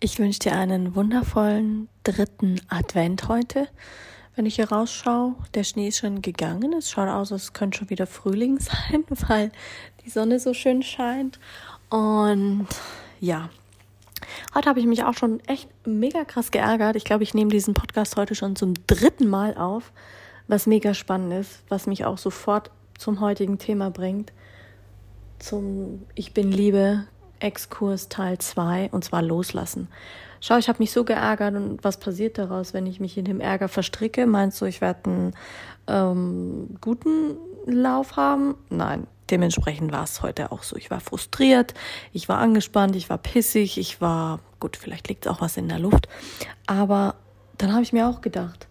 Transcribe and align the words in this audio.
ich 0.00 0.18
wünsche 0.18 0.38
dir 0.40 0.52
einen 0.52 0.94
wundervollen 0.94 1.88
dritten 2.04 2.60
Advent 2.68 3.28
heute. 3.28 3.68
Wenn 4.36 4.46
ich 4.46 4.54
hier 4.54 4.70
rausschaue, 4.70 5.34
der 5.54 5.64
Schnee 5.64 5.88
ist 5.88 5.98
schon 5.98 6.22
gegangen. 6.22 6.72
Es 6.72 6.90
schaut 6.90 7.08
aus, 7.08 7.32
als 7.32 7.52
könnte 7.52 7.78
schon 7.78 7.90
wieder 7.90 8.06
Frühling 8.06 8.58
sein, 8.60 9.04
weil 9.26 9.50
die 10.04 10.10
Sonne 10.10 10.38
so 10.38 10.54
schön 10.54 10.82
scheint. 10.84 11.40
Und 11.90 12.68
ja, 13.18 13.50
heute 14.54 14.68
habe 14.68 14.78
ich 14.78 14.86
mich 14.86 15.02
auch 15.02 15.14
schon 15.14 15.40
echt 15.46 15.68
mega 15.84 16.24
krass 16.24 16.52
geärgert. 16.52 16.94
Ich 16.94 17.04
glaube, 17.04 17.24
ich 17.24 17.34
nehme 17.34 17.50
diesen 17.50 17.74
Podcast 17.74 18.16
heute 18.16 18.36
schon 18.36 18.54
zum 18.54 18.74
dritten 18.86 19.28
Mal 19.28 19.56
auf, 19.56 19.92
was 20.46 20.66
mega 20.68 20.94
spannend 20.94 21.32
ist, 21.32 21.62
was 21.68 21.88
mich 21.88 22.04
auch 22.04 22.18
sofort 22.18 22.70
zum 22.96 23.20
heutigen 23.20 23.58
Thema 23.58 23.90
bringt. 23.90 24.32
Zum 25.40 26.06
Ich 26.14 26.32
bin 26.32 26.52
Liebe, 26.52 27.06
Exkurs 27.40 28.08
Teil 28.08 28.38
2 28.38 28.90
und 28.92 29.04
zwar 29.04 29.22
loslassen. 29.22 29.88
Schau, 30.40 30.56
ich 30.56 30.68
habe 30.68 30.78
mich 30.78 30.92
so 30.92 31.04
geärgert 31.04 31.54
und 31.54 31.82
was 31.82 31.98
passiert 31.98 32.38
daraus, 32.38 32.72
wenn 32.72 32.86
ich 32.86 33.00
mich 33.00 33.18
in 33.18 33.24
dem 33.24 33.40
Ärger 33.40 33.68
verstricke? 33.68 34.26
Meinst 34.26 34.60
du, 34.60 34.66
ich 34.66 34.80
werde 34.80 35.10
einen 35.10 35.34
ähm, 35.88 36.76
guten 36.80 37.36
Lauf 37.66 38.16
haben? 38.16 38.54
Nein, 38.70 39.06
dementsprechend 39.30 39.90
war 39.90 40.04
es 40.04 40.22
heute 40.22 40.52
auch 40.52 40.62
so. 40.62 40.76
Ich 40.76 40.90
war 40.90 41.00
frustriert, 41.00 41.74
ich 42.12 42.28
war 42.28 42.38
angespannt, 42.38 42.94
ich 42.94 43.10
war 43.10 43.18
pissig, 43.18 43.78
ich 43.78 44.00
war, 44.00 44.38
gut, 44.60 44.76
vielleicht 44.76 45.08
liegt 45.08 45.26
auch 45.26 45.40
was 45.40 45.56
in 45.56 45.68
der 45.68 45.80
Luft, 45.80 46.08
aber 46.66 47.16
dann 47.56 47.72
habe 47.72 47.82
ich 47.82 47.92
mir 47.92 48.06
auch 48.06 48.20
gedacht, 48.20 48.68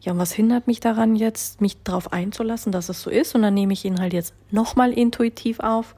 ja, 0.00 0.12
und 0.12 0.18
was 0.18 0.32
hindert 0.32 0.66
mich 0.66 0.80
daran 0.80 1.16
jetzt, 1.16 1.60
mich 1.60 1.82
darauf 1.82 2.12
einzulassen, 2.12 2.70
dass 2.70 2.88
es 2.88 3.02
so 3.02 3.10
ist? 3.10 3.34
Und 3.34 3.42
dann 3.42 3.54
nehme 3.54 3.72
ich 3.72 3.84
ihn 3.84 3.98
halt 3.98 4.12
jetzt 4.12 4.32
nochmal 4.50 4.92
intuitiv 4.92 5.58
auf 5.58 5.96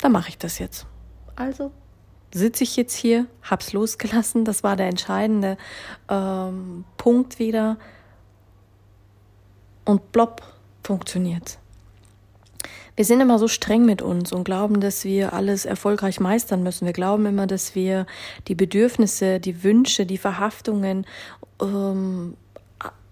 dann 0.00 0.12
mache 0.12 0.30
ich 0.30 0.38
das 0.38 0.58
jetzt. 0.58 0.86
Also 1.36 1.72
sitze 2.32 2.64
ich 2.64 2.76
jetzt 2.76 2.94
hier, 2.94 3.26
hab's 3.42 3.72
losgelassen. 3.72 4.44
Das 4.44 4.62
war 4.62 4.76
der 4.76 4.88
entscheidende 4.88 5.56
ähm, 6.08 6.84
Punkt 6.96 7.38
wieder. 7.38 7.76
Und 9.84 10.12
plopp, 10.12 10.42
funktioniert. 10.84 11.58
Wir 12.96 13.04
sind 13.04 13.20
immer 13.20 13.38
so 13.38 13.48
streng 13.48 13.86
mit 13.86 14.02
uns 14.02 14.32
und 14.32 14.44
glauben, 14.44 14.80
dass 14.80 15.04
wir 15.04 15.32
alles 15.32 15.64
erfolgreich 15.64 16.20
meistern 16.20 16.62
müssen. 16.62 16.84
Wir 16.84 16.92
glauben 16.92 17.24
immer, 17.26 17.46
dass 17.46 17.74
wir 17.74 18.06
die 18.46 18.54
Bedürfnisse, 18.54 19.40
die 19.40 19.64
Wünsche, 19.64 20.04
die 20.04 20.18
Verhaftungen 20.18 21.06
ähm, 21.62 22.36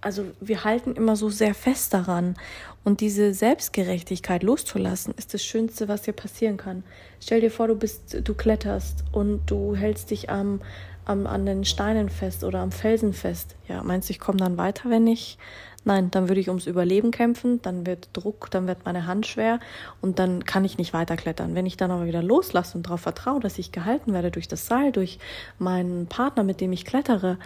also 0.01 0.25
wir 0.41 0.65
halten 0.65 0.95
immer 0.95 1.17
so 1.17 1.29
sehr 1.29 1.55
fest 1.55 1.95
daran. 1.95 2.37
Und 2.85 3.01
diese 3.01 3.35
Selbstgerechtigkeit 3.35 4.43
loszulassen, 4.43 5.15
ist 5.17 5.35
das 5.35 5.45
Schönste, 5.45 5.89
was 5.89 6.03
dir 6.03 6.13
passieren 6.13 6.57
kann. 6.57 6.85
Stell 7.21 7.41
dir 7.41 7.51
vor, 7.51 7.69
du 7.69 7.75
bist, 7.75 8.17
du 8.25 8.35
kletterst 8.35 9.05
und 9.13 9.43
du 9.47 9.75
hältst 9.75 10.11
dich 10.11 10.31
am, 10.31 10.61
am, 11.05 11.27
an 11.27 11.45
den 11.45 11.65
Steinen 11.65 12.09
fest 12.09 12.45
oder 12.45 12.61
am 12.61 12.73
Felsen 12.73 13.13
fest. 13.13 13.57
Ja, 13.67 13.83
meinst 13.83 14.09
du, 14.09 14.13
ich 14.13 14.21
komme 14.21 14.39
dann 14.39 14.57
weiter, 14.57 14.91
wenn 14.91 15.07
ich. 15.07 15.39
Nein, 15.85 16.11
dann 16.11 16.29
würde 16.29 16.41
ich 16.41 16.49
ums 16.49 16.67
Überleben 16.67 17.13
kämpfen, 17.13 17.63
dann 17.63 17.87
wird 17.87 18.11
Druck, 18.13 18.51
dann 18.51 18.67
wird 18.67 18.85
meine 18.85 19.07
Hand 19.07 19.27
schwer 19.27 19.59
und 20.03 20.19
dann 20.19 20.45
kann 20.45 20.65
ich 20.65 20.77
nicht 20.77 20.93
weiterklettern. 20.93 21.55
Wenn 21.55 21.67
ich 21.67 21.77
dann 21.77 21.91
aber 21.91 22.05
wieder 22.05 22.23
loslasse 22.23 22.77
und 22.77 22.87
darauf 22.87 23.01
vertraue, 23.01 23.41
dass 23.41 23.59
ich 23.59 23.73
gehalten 23.73 24.13
werde 24.13 24.31
durch 24.31 24.49
das 24.49 24.67
Seil, 24.67 24.93
durch 24.93 25.19
meinen 25.59 26.07
Partner, 26.07 26.43
mit 26.43 26.61
dem 26.61 26.73
ich 26.73 26.85
klettere, 26.85 27.39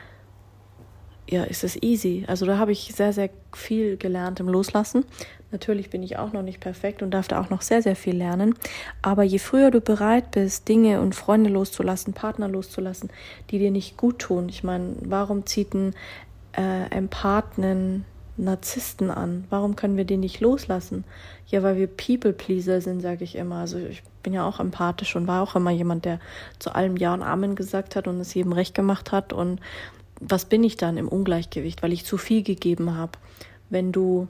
ja, 1.28 1.44
ist 1.44 1.64
es 1.64 1.80
easy. 1.82 2.24
Also 2.26 2.46
da 2.46 2.58
habe 2.58 2.72
ich 2.72 2.92
sehr, 2.94 3.12
sehr 3.12 3.30
viel 3.54 3.96
gelernt 3.96 4.40
im 4.40 4.48
Loslassen. 4.48 5.04
Natürlich 5.50 5.90
bin 5.90 6.02
ich 6.02 6.18
auch 6.18 6.32
noch 6.32 6.42
nicht 6.42 6.60
perfekt 6.60 7.02
und 7.02 7.10
darf 7.10 7.28
da 7.28 7.40
auch 7.40 7.50
noch 7.50 7.62
sehr, 7.62 7.82
sehr 7.82 7.96
viel 7.96 8.16
lernen. 8.16 8.54
Aber 9.02 9.22
je 9.22 9.38
früher 9.38 9.70
du 9.70 9.80
bereit 9.80 10.30
bist, 10.30 10.68
Dinge 10.68 11.00
und 11.00 11.14
Freunde 11.14 11.50
loszulassen, 11.50 12.14
Partner 12.14 12.48
loszulassen, 12.48 13.10
die 13.50 13.58
dir 13.58 13.70
nicht 13.70 13.96
gut 13.96 14.18
tun. 14.18 14.48
Ich 14.48 14.64
meine, 14.64 14.96
warum 15.02 15.46
zieht 15.46 15.74
ein 15.74 15.94
äh, 16.56 16.90
Empathen 16.90 18.04
Narzissten 18.38 19.10
an? 19.10 19.44
Warum 19.50 19.76
können 19.76 19.96
wir 19.98 20.06
den 20.06 20.20
nicht 20.20 20.40
loslassen? 20.40 21.04
Ja, 21.46 21.62
weil 21.62 21.76
wir 21.76 21.86
People-Pleaser 21.86 22.80
sind, 22.80 23.02
sage 23.02 23.24
ich 23.24 23.36
immer. 23.36 23.56
Also 23.56 23.78
ich 23.78 24.02
bin 24.22 24.32
ja 24.32 24.46
auch 24.46 24.58
empathisch 24.58 25.16
und 25.16 25.26
war 25.26 25.42
auch 25.42 25.54
immer 25.54 25.70
jemand, 25.70 26.06
der 26.06 26.18
zu 26.58 26.74
allem 26.74 26.96
Ja 26.96 27.12
und 27.12 27.22
Amen 27.22 27.56
gesagt 27.56 27.94
hat 27.94 28.08
und 28.08 28.20
es 28.20 28.32
jedem 28.32 28.52
recht 28.52 28.74
gemacht 28.74 29.12
hat 29.12 29.34
und 29.34 29.60
was 30.28 30.44
bin 30.44 30.62
ich 30.64 30.76
dann 30.76 30.96
im 30.96 31.08
Ungleichgewicht, 31.08 31.82
weil 31.82 31.92
ich 31.92 32.04
zu 32.04 32.16
viel 32.16 32.42
gegeben 32.42 32.94
habe. 32.96 33.18
Wenn 33.70 33.92
du 33.92 34.28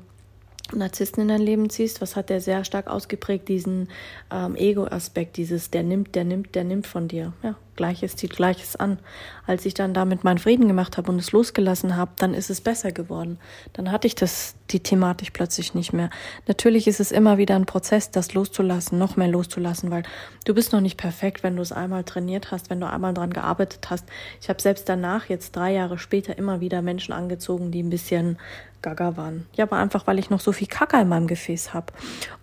Narzissten 0.72 1.22
in 1.22 1.28
dein 1.28 1.42
Leben 1.42 1.68
ziehst, 1.70 2.00
was 2.00 2.16
hat 2.16 2.30
der 2.30 2.40
sehr 2.40 2.64
stark 2.64 2.86
ausgeprägt, 2.86 3.48
diesen 3.48 3.88
ähm, 4.30 4.56
Ego-Aspekt, 4.56 5.36
dieses 5.36 5.70
der 5.70 5.82
nimmt, 5.82 6.14
der 6.14 6.24
nimmt, 6.24 6.54
der 6.54 6.64
nimmt 6.64 6.86
von 6.86 7.08
dir. 7.08 7.32
Ja, 7.42 7.56
Gleiches 7.76 8.16
zieht 8.16 8.36
Gleiches 8.36 8.76
an. 8.76 8.98
Als 9.46 9.66
ich 9.66 9.74
dann 9.74 9.92
damit 9.92 10.24
meinen 10.24 10.38
Frieden 10.38 10.68
gemacht 10.68 10.96
habe 10.96 11.10
und 11.10 11.18
es 11.18 11.32
losgelassen 11.32 11.96
habe, 11.96 12.12
dann 12.16 12.32
ist 12.32 12.48
es 12.48 12.60
besser 12.60 12.92
geworden. 12.92 13.38
Dann 13.72 13.90
hatte 13.90 14.06
ich 14.06 14.14
das, 14.14 14.54
die 14.70 14.80
Thematik 14.80 15.32
plötzlich 15.32 15.74
nicht 15.74 15.92
mehr. 15.92 16.10
Natürlich 16.46 16.86
ist 16.86 17.00
es 17.00 17.12
immer 17.12 17.38
wieder 17.38 17.56
ein 17.56 17.66
Prozess, 17.66 18.10
das 18.10 18.34
loszulassen, 18.34 18.98
noch 18.98 19.16
mehr 19.16 19.28
loszulassen, 19.28 19.90
weil 19.90 20.04
du 20.44 20.54
bist 20.54 20.72
noch 20.72 20.80
nicht 20.80 20.96
perfekt, 20.96 21.42
wenn 21.42 21.56
du 21.56 21.62
es 21.62 21.72
einmal 21.72 22.04
trainiert 22.04 22.50
hast, 22.50 22.70
wenn 22.70 22.80
du 22.80 22.88
einmal 22.88 23.14
dran 23.14 23.32
gearbeitet 23.32 23.90
hast. 23.90 24.06
Ich 24.40 24.48
habe 24.48 24.60
selbst 24.60 24.88
danach, 24.88 25.28
jetzt 25.28 25.56
drei 25.56 25.72
Jahre 25.72 25.98
später, 25.98 26.38
immer 26.38 26.60
wieder 26.60 26.82
Menschen 26.82 27.12
angezogen, 27.12 27.70
die 27.70 27.82
ein 27.82 27.90
bisschen 27.90 28.38
gaga 28.82 29.16
waren. 29.16 29.46
Ja, 29.54 29.64
aber 29.64 29.76
einfach, 29.76 30.06
weil 30.06 30.18
ich 30.18 30.30
noch 30.30 30.40
so 30.40 30.52
viel 30.52 30.66
Kacke 30.66 31.00
in 31.00 31.08
meinem 31.08 31.26
Gefäß 31.26 31.72
habe. 31.72 31.92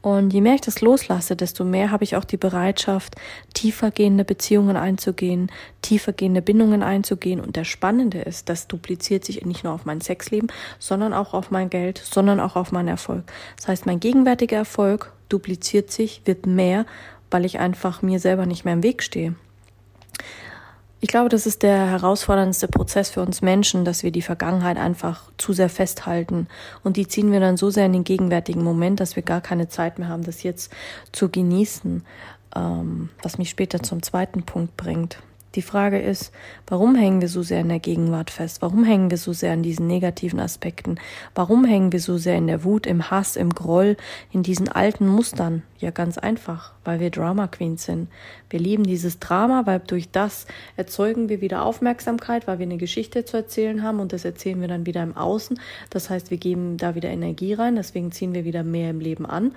Und 0.01 0.31
je 0.31 0.41
mehr 0.41 0.55
ich 0.55 0.61
das 0.61 0.81
loslasse, 0.81 1.35
desto 1.35 1.63
mehr 1.63 1.91
habe 1.91 2.03
ich 2.03 2.15
auch 2.15 2.25
die 2.25 2.37
Bereitschaft, 2.37 3.15
tiefergehende 3.53 4.23
Beziehungen 4.23 4.77
einzugehen 4.77 5.51
tiefergehende 5.81 6.41
Bindungen 6.41 6.83
einzugehen. 6.83 7.39
Und 7.39 7.55
der 7.55 7.63
Spannende 7.63 8.19
ist, 8.19 8.49
das 8.49 8.67
dupliziert 8.67 9.25
sich 9.25 9.45
nicht 9.45 9.63
nur 9.63 9.73
auf 9.73 9.85
mein 9.85 10.01
Sexleben, 10.01 10.49
sondern 10.77 11.13
auch 11.13 11.33
auf 11.33 11.51
mein 11.51 11.69
Geld, 11.69 11.97
sondern 11.97 12.39
auch 12.39 12.55
auf 12.55 12.71
meinen 12.71 12.87
Erfolg. 12.87 13.23
Das 13.57 13.67
heißt, 13.67 13.85
mein 13.85 13.99
gegenwärtiger 13.99 14.57
Erfolg 14.57 15.11
dupliziert 15.29 15.91
sich, 15.91 16.21
wird 16.25 16.45
mehr, 16.45 16.85
weil 17.31 17.45
ich 17.45 17.59
einfach 17.59 18.01
mir 18.01 18.19
selber 18.19 18.45
nicht 18.45 18.65
mehr 18.65 18.73
im 18.73 18.83
Weg 18.83 19.03
stehe. 19.03 19.35
Ich 21.01 21.07
glaube, 21.07 21.29
das 21.29 21.45
ist 21.45 21.63
der 21.63 21.87
herausforderndste 21.87 22.67
Prozess 22.67 23.09
für 23.09 23.21
uns 23.21 23.41
Menschen, 23.41 23.85
dass 23.85 24.03
wir 24.03 24.11
die 24.11 24.21
Vergangenheit 24.21 24.77
einfach 24.77 25.31
zu 25.37 25.53
sehr 25.53 25.69
festhalten. 25.69 26.47
Und 26.83 26.97
die 26.97 27.07
ziehen 27.07 27.31
wir 27.31 27.39
dann 27.39 27.55
so 27.55 27.69
sehr 27.69 27.85
in 27.85 27.93
den 27.93 28.03
gegenwärtigen 28.03 28.63
Moment, 28.63 28.99
dass 28.99 29.15
wir 29.15 29.23
gar 29.23 29.39
keine 29.39 29.69
Zeit 29.69 29.97
mehr 29.97 30.09
haben, 30.09 30.23
das 30.23 30.43
jetzt 30.43 30.73
zu 31.13 31.29
genießen 31.29 32.03
ähm, 32.55 33.09
was 33.21 33.37
mich 33.37 33.49
später 33.49 33.81
zum 33.81 34.01
zweiten 34.01 34.43
Punkt 34.43 34.77
bringt. 34.77 35.19
Die 35.55 35.63
Frage 35.63 35.99
ist, 35.99 36.31
warum 36.67 36.93
hängen 36.93 37.21
wir 37.21 37.27
so 37.27 37.41
sehr 37.41 37.61
in 37.61 37.69
der 37.69 37.79
Gegenwart 37.79 38.29
fest? 38.29 38.61
Warum 38.61 38.83
hängen 38.83 39.09
wir 39.09 39.17
so 39.17 39.33
sehr 39.33 39.53
an 39.53 39.63
diesen 39.63 39.87
negativen 39.87 40.39
Aspekten? 40.39 40.99
Warum 41.33 41.65
hängen 41.65 41.91
wir 41.91 41.99
so 41.99 42.19
sehr 42.19 42.37
in 42.37 42.45
der 42.45 42.63
Wut, 42.63 42.85
im 42.85 43.09
Hass, 43.09 43.35
im 43.35 43.49
Groll, 43.49 43.97
in 44.31 44.43
diesen 44.43 44.69
alten 44.69 45.07
Mustern? 45.07 45.63
Ja, 45.79 45.89
ganz 45.89 46.19
einfach, 46.19 46.73
weil 46.89 46.99
wir 46.99 47.11
Drama 47.11 47.45
Queens 47.45 47.85
sind. 47.85 48.07
Wir 48.49 48.59
lieben 48.59 48.83
dieses 48.83 49.19
Drama, 49.19 49.67
weil 49.67 49.79
durch 49.79 50.09
das 50.09 50.47
erzeugen 50.75 51.29
wir 51.29 51.39
wieder 51.39 51.63
Aufmerksamkeit, 51.63 52.47
weil 52.47 52.57
wir 52.57 52.65
eine 52.65 52.77
Geschichte 52.77 53.25
zu 53.25 53.37
erzählen 53.37 53.83
haben 53.83 53.99
und 53.99 54.11
das 54.11 54.25
erzählen 54.25 54.59
wir 54.59 54.67
dann 54.67 54.87
wieder 54.87 55.03
im 55.03 55.15
Außen. 55.15 55.59
Das 55.91 56.09
heißt, 56.09 56.31
wir 56.31 56.37
geben 56.37 56.77
da 56.77 56.95
wieder 56.95 57.09
Energie 57.09 57.53
rein, 57.53 57.75
deswegen 57.75 58.11
ziehen 58.11 58.33
wir 58.33 58.43
wieder 58.43 58.63
mehr 58.63 58.89
im 58.89 59.01
Leben 59.01 59.27
an, 59.27 59.51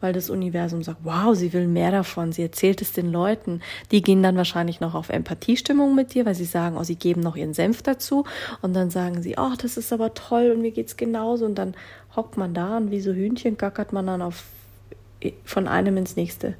weil 0.00 0.14
das 0.14 0.30
Universum 0.30 0.82
sagt, 0.82 1.00
wow, 1.02 1.36
sie 1.36 1.52
will 1.52 1.68
mehr 1.68 1.90
davon, 1.90 2.32
sie 2.32 2.40
erzählt 2.40 2.80
es 2.80 2.94
den 2.94 3.12
Leuten. 3.12 3.60
Die 3.90 4.00
gehen 4.00 4.22
dann 4.22 4.38
wahrscheinlich 4.38 4.80
noch 4.80 4.94
auf 4.94 5.10
Empathiestimmung 5.10 5.94
mit 5.94 6.14
dir, 6.14 6.24
weil 6.24 6.34
sie 6.34 6.46
sagen, 6.46 6.78
oh, 6.78 6.84
sie 6.84 6.96
geben 6.96 7.20
noch 7.20 7.36
ihren 7.36 7.52
Senf 7.52 7.82
dazu 7.82 8.24
und 8.62 8.72
dann 8.72 8.88
sagen 8.88 9.20
sie, 9.20 9.34
oh, 9.36 9.52
das 9.60 9.76
ist 9.76 9.92
aber 9.92 10.14
toll 10.14 10.52
und 10.54 10.62
mir 10.62 10.70
geht's 10.70 10.96
genauso 10.96 11.44
und 11.44 11.56
dann 11.56 11.74
hockt 12.16 12.38
man 12.38 12.54
da 12.54 12.78
und 12.78 12.90
wie 12.90 13.02
so 13.02 13.12
Hühnchen 13.12 13.58
gackert 13.58 13.92
man 13.92 14.06
dann 14.06 14.22
auf 14.22 14.44
von 15.44 15.66
einem 15.66 15.96
ins 15.96 16.16
nächste. 16.16 16.54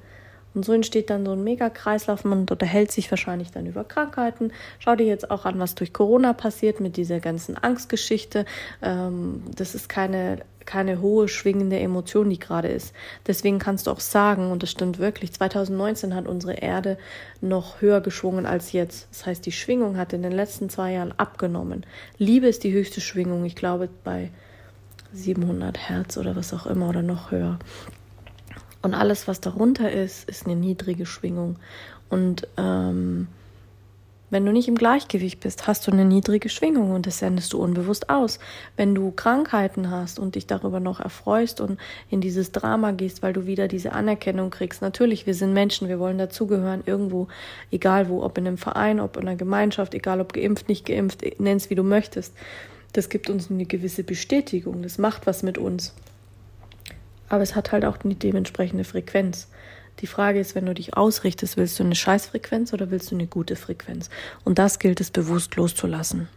Und 0.58 0.64
so 0.64 0.72
entsteht 0.72 1.08
dann 1.08 1.24
so 1.24 1.30
ein 1.34 1.44
Mega-Kreislauf. 1.44 2.24
Man 2.24 2.40
unterhält 2.40 2.90
sich 2.90 3.08
wahrscheinlich 3.12 3.52
dann 3.52 3.66
über 3.66 3.84
Krankheiten. 3.84 4.50
Schau 4.80 4.96
dir 4.96 5.06
jetzt 5.06 5.30
auch 5.30 5.44
an, 5.44 5.60
was 5.60 5.76
durch 5.76 5.92
Corona 5.92 6.32
passiert 6.32 6.80
mit 6.80 6.96
dieser 6.96 7.20
ganzen 7.20 7.56
Angstgeschichte. 7.56 8.44
Ähm, 8.82 9.44
das 9.54 9.76
ist 9.76 9.88
keine 9.88 10.38
keine 10.66 11.00
hohe 11.00 11.28
schwingende 11.28 11.78
Emotion, 11.78 12.28
die 12.28 12.40
gerade 12.40 12.66
ist. 12.66 12.92
Deswegen 13.26 13.60
kannst 13.60 13.86
du 13.86 13.92
auch 13.92 14.00
sagen, 14.00 14.50
und 14.50 14.64
das 14.64 14.70
stimmt 14.70 14.98
wirklich, 14.98 15.32
2019 15.32 16.14
hat 16.14 16.26
unsere 16.26 16.54
Erde 16.54 16.98
noch 17.40 17.80
höher 17.80 18.00
geschwungen 18.00 18.44
als 18.44 18.72
jetzt. 18.72 19.06
Das 19.12 19.26
heißt, 19.26 19.46
die 19.46 19.52
Schwingung 19.52 19.96
hat 19.96 20.12
in 20.12 20.22
den 20.22 20.32
letzten 20.32 20.68
zwei 20.68 20.92
Jahren 20.92 21.14
abgenommen. 21.16 21.86
Liebe 22.18 22.48
ist 22.48 22.64
die 22.64 22.72
höchste 22.72 23.00
Schwingung, 23.00 23.44
ich 23.44 23.54
glaube 23.54 23.88
bei 24.02 24.30
700 25.12 25.88
Hertz 25.88 26.18
oder 26.18 26.34
was 26.34 26.52
auch 26.52 26.66
immer 26.66 26.88
oder 26.88 27.02
noch 27.02 27.30
höher. 27.30 27.58
Und 28.88 28.94
alles, 28.94 29.28
was 29.28 29.42
darunter 29.42 29.92
ist, 29.92 30.26
ist 30.30 30.46
eine 30.46 30.56
niedrige 30.56 31.04
Schwingung. 31.04 31.56
Und 32.08 32.48
ähm, 32.56 33.28
wenn 34.30 34.46
du 34.46 34.50
nicht 34.50 34.66
im 34.66 34.76
Gleichgewicht 34.76 35.40
bist, 35.40 35.66
hast 35.66 35.86
du 35.86 35.90
eine 35.90 36.06
niedrige 36.06 36.48
Schwingung 36.48 36.92
und 36.92 37.06
das 37.06 37.18
sendest 37.18 37.52
du 37.52 37.60
unbewusst 37.60 38.08
aus. 38.08 38.38
Wenn 38.78 38.94
du 38.94 39.10
Krankheiten 39.10 39.90
hast 39.90 40.18
und 40.18 40.36
dich 40.36 40.46
darüber 40.46 40.80
noch 40.80 41.00
erfreust 41.00 41.60
und 41.60 41.78
in 42.08 42.22
dieses 42.22 42.50
Drama 42.50 42.92
gehst, 42.92 43.22
weil 43.22 43.34
du 43.34 43.44
wieder 43.44 43.68
diese 43.68 43.92
Anerkennung 43.92 44.48
kriegst. 44.48 44.80
Natürlich, 44.80 45.26
wir 45.26 45.34
sind 45.34 45.52
Menschen, 45.52 45.88
wir 45.88 45.98
wollen 45.98 46.16
dazugehören, 46.16 46.82
irgendwo, 46.86 47.28
egal 47.70 48.08
wo, 48.08 48.22
ob 48.22 48.38
in 48.38 48.46
einem 48.46 48.56
Verein, 48.56 49.00
ob 49.00 49.18
in 49.18 49.28
einer 49.28 49.36
Gemeinschaft, 49.36 49.92
egal 49.92 50.22
ob 50.22 50.32
geimpft, 50.32 50.70
nicht 50.70 50.86
geimpft, 50.86 51.22
nenn's 51.38 51.68
wie 51.68 51.74
du 51.74 51.82
möchtest. 51.82 52.32
Das 52.94 53.10
gibt 53.10 53.28
uns 53.28 53.50
eine 53.50 53.66
gewisse 53.66 54.02
Bestätigung, 54.02 54.82
das 54.82 54.96
macht 54.96 55.26
was 55.26 55.42
mit 55.42 55.58
uns. 55.58 55.92
Aber 57.28 57.42
es 57.42 57.54
hat 57.54 57.72
halt 57.72 57.84
auch 57.84 57.96
die 57.98 58.14
dementsprechende 58.14 58.84
Frequenz. 58.84 59.48
Die 60.00 60.06
Frage 60.06 60.38
ist, 60.38 60.54
wenn 60.54 60.66
du 60.66 60.74
dich 60.74 60.96
ausrichtest, 60.96 61.56
willst 61.56 61.78
du 61.78 61.84
eine 61.84 61.94
Scheißfrequenz 61.94 62.72
oder 62.72 62.90
willst 62.90 63.10
du 63.10 63.16
eine 63.16 63.26
gute 63.26 63.56
Frequenz? 63.56 64.10
Und 64.44 64.58
das 64.58 64.78
gilt 64.78 65.00
es 65.00 65.10
bewusst 65.10 65.56
loszulassen. 65.56 66.28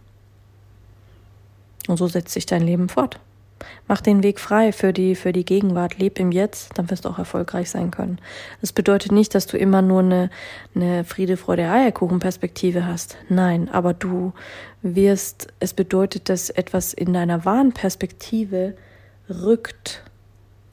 Und 1.87 1.97
so 1.97 2.07
setzt 2.07 2.33
sich 2.33 2.45
dein 2.45 2.63
Leben 2.63 2.89
fort. 2.89 3.19
Mach 3.87 4.01
den 4.01 4.23
Weg 4.23 4.39
frei 4.39 4.71
für 4.71 4.93
die, 4.93 5.15
für 5.15 5.33
die 5.33 5.45
Gegenwart, 5.45 5.99
leb 5.99 6.19
im 6.19 6.31
Jetzt, 6.31 6.77
dann 6.77 6.89
wirst 6.89 7.05
du 7.05 7.09
auch 7.09 7.19
erfolgreich 7.19 7.69
sein 7.69 7.91
können. 7.91 8.19
Das 8.59 8.71
bedeutet 8.71 9.11
nicht, 9.11 9.35
dass 9.35 9.45
du 9.45 9.57
immer 9.57 9.83
nur 9.83 9.99
eine, 9.99 10.29
eine 10.73 11.03
Friede, 11.03 11.37
Freude, 11.37 11.69
Eierkuchen-Perspektive 11.69 12.87
hast. 12.87 13.17
Nein, 13.29 13.69
aber 13.69 13.93
du 13.93 14.33
wirst, 14.81 15.47
es 15.59 15.73
bedeutet, 15.73 16.29
dass 16.29 16.49
etwas 16.49 16.93
in 16.93 17.13
deiner 17.13 17.45
wahren 17.45 17.71
Perspektive 17.71 18.75
rückt 19.29 20.03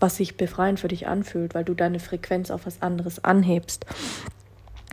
was 0.01 0.17
sich 0.17 0.37
befreiend 0.37 0.81
für 0.81 0.89
dich 0.89 1.07
anfühlt, 1.07 1.55
weil 1.55 1.65
du 1.65 1.75
deine 1.75 2.01
Frequenz 2.01 2.51
auf 2.51 2.67
was 2.67 2.83
anderes 2.83 3.25
anhebst. 3.25 3.87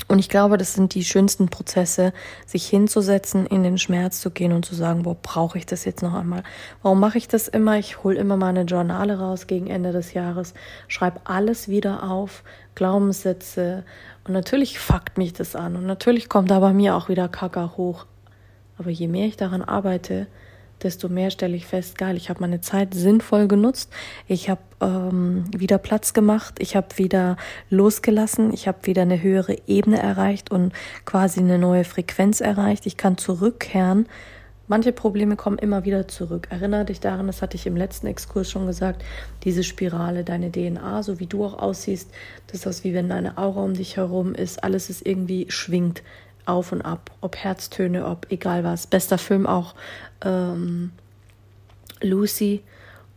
Und 0.07 0.19
ich 0.19 0.29
glaube, 0.29 0.57
das 0.57 0.73
sind 0.73 0.93
die 0.93 1.03
schönsten 1.03 1.49
Prozesse, 1.49 2.13
sich 2.45 2.67
hinzusetzen, 2.67 3.47
in 3.47 3.63
den 3.63 3.79
Schmerz 3.79 4.21
zu 4.21 4.29
gehen 4.29 4.51
und 4.51 4.63
zu 4.63 4.75
sagen, 4.75 5.03
boah, 5.03 5.15
brauche 5.15 5.57
ich 5.57 5.65
das 5.65 5.83
jetzt 5.83 6.03
noch 6.03 6.13
einmal? 6.13 6.43
Warum 6.83 6.99
mache 6.99 7.17
ich 7.17 7.27
das 7.27 7.47
immer? 7.47 7.79
Ich 7.79 8.03
hole 8.03 8.19
immer 8.19 8.37
meine 8.37 8.63
Journale 8.63 9.17
raus 9.17 9.47
gegen 9.47 9.67
Ende 9.67 9.91
des 9.91 10.13
Jahres, 10.13 10.53
schreibe 10.87 11.21
alles 11.23 11.69
wieder 11.69 12.03
auf, 12.03 12.43
Glaubenssätze. 12.75 13.83
Und 14.25 14.33
natürlich 14.33 14.77
fuckt 14.77 15.17
mich 15.17 15.33
das 15.33 15.55
an. 15.55 15.75
Und 15.75 15.87
natürlich 15.87 16.29
kommt 16.29 16.51
da 16.51 16.59
bei 16.59 16.73
mir 16.73 16.95
auch 16.95 17.09
wieder 17.09 17.27
Kaka 17.27 17.73
hoch. 17.75 18.05
Aber 18.77 18.91
je 18.91 19.07
mehr 19.07 19.25
ich 19.25 19.37
daran 19.37 19.63
arbeite, 19.63 20.27
desto 20.85 21.09
mehr 21.09 21.31
stelle 21.31 21.55
ich 21.57 21.65
fest, 21.65 21.97
geil, 21.97 22.15
ich 22.15 22.29
habe 22.29 22.39
meine 22.39 22.61
Zeit 22.61 22.93
sinnvoll 22.93 23.47
genutzt, 23.47 23.91
ich 24.27 24.49
habe 24.49 24.61
ähm, 24.79 25.45
wieder 25.55 25.77
Platz 25.77 26.13
gemacht, 26.13 26.55
ich 26.59 26.75
habe 26.75 26.87
wieder 26.95 27.37
losgelassen, 27.69 28.53
ich 28.53 28.67
habe 28.67 28.77
wieder 28.83 29.01
eine 29.01 29.21
höhere 29.21 29.57
Ebene 29.67 29.97
erreicht 29.97 30.51
und 30.51 30.73
quasi 31.03 31.39
eine 31.39 31.57
neue 31.57 31.83
Frequenz 31.83 32.39
erreicht. 32.39 32.85
Ich 32.85 32.97
kann 32.97 33.17
zurückkehren. 33.17 34.07
Manche 34.67 34.91
Probleme 34.91 35.35
kommen 35.35 35.59
immer 35.59 35.85
wieder 35.85 36.07
zurück. 36.07 36.47
Erinnere 36.49 36.85
dich 36.85 36.99
daran, 36.99 37.27
das 37.27 37.43
hatte 37.43 37.55
ich 37.55 37.67
im 37.67 37.77
letzten 37.77 38.07
Exkurs 38.07 38.49
schon 38.49 38.65
gesagt, 38.65 39.03
diese 39.43 39.63
Spirale, 39.63 40.23
deine 40.23 40.51
DNA, 40.51 41.03
so 41.03 41.19
wie 41.19 41.27
du 41.27 41.45
auch 41.45 41.59
aussiehst, 41.59 42.09
das 42.47 42.65
ist 42.65 42.83
wie 42.83 42.95
wenn 42.95 43.09
deine 43.09 43.37
Aura 43.37 43.63
um 43.63 43.75
dich 43.75 43.97
herum 43.97 44.33
ist, 44.33 44.63
alles 44.63 44.89
ist 44.89 45.05
irgendwie 45.05 45.45
schwingt 45.49 46.01
auf 46.45 46.71
und 46.71 46.81
ab, 46.81 47.11
ob 47.21 47.35
Herztöne, 47.35 48.05
ob 48.05 48.31
egal 48.31 48.63
was. 48.63 48.87
Bester 48.87 49.17
Film 49.17 49.47
auch 49.47 49.75
ähm, 50.23 50.91
Lucy 52.01 52.61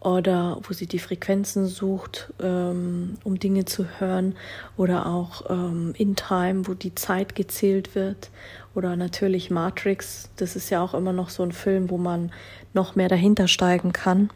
oder 0.01 0.59
wo 0.63 0.73
sie 0.73 0.87
die 0.87 0.99
Frequenzen 0.99 1.67
sucht, 1.67 2.33
ähm, 2.41 3.19
um 3.25 3.39
Dinge 3.39 3.65
zu 3.65 3.85
hören 3.99 4.37
oder 4.77 5.07
auch 5.07 5.51
ähm, 5.51 5.95
In 5.99 6.15
Time, 6.15 6.69
wo 6.69 6.75
die 6.75 6.95
Zeit 6.95 7.35
gezählt 7.35 7.95
wird 7.95 8.31
oder 8.75 8.95
natürlich 8.95 9.51
Matrix, 9.51 10.31
das 10.37 10.55
ist 10.55 10.71
ja 10.71 10.83
auch 10.83 10.95
immer 10.95 11.13
noch 11.13 11.31
so 11.31 11.43
ein 11.43 11.53
Film, 11.53 11.91
wo 11.91 11.99
man 11.99 12.31
noch 12.75 12.95
mehr 12.95 13.09
dahinter 13.09 13.49
steigen 13.49 13.93
kann 13.93 14.31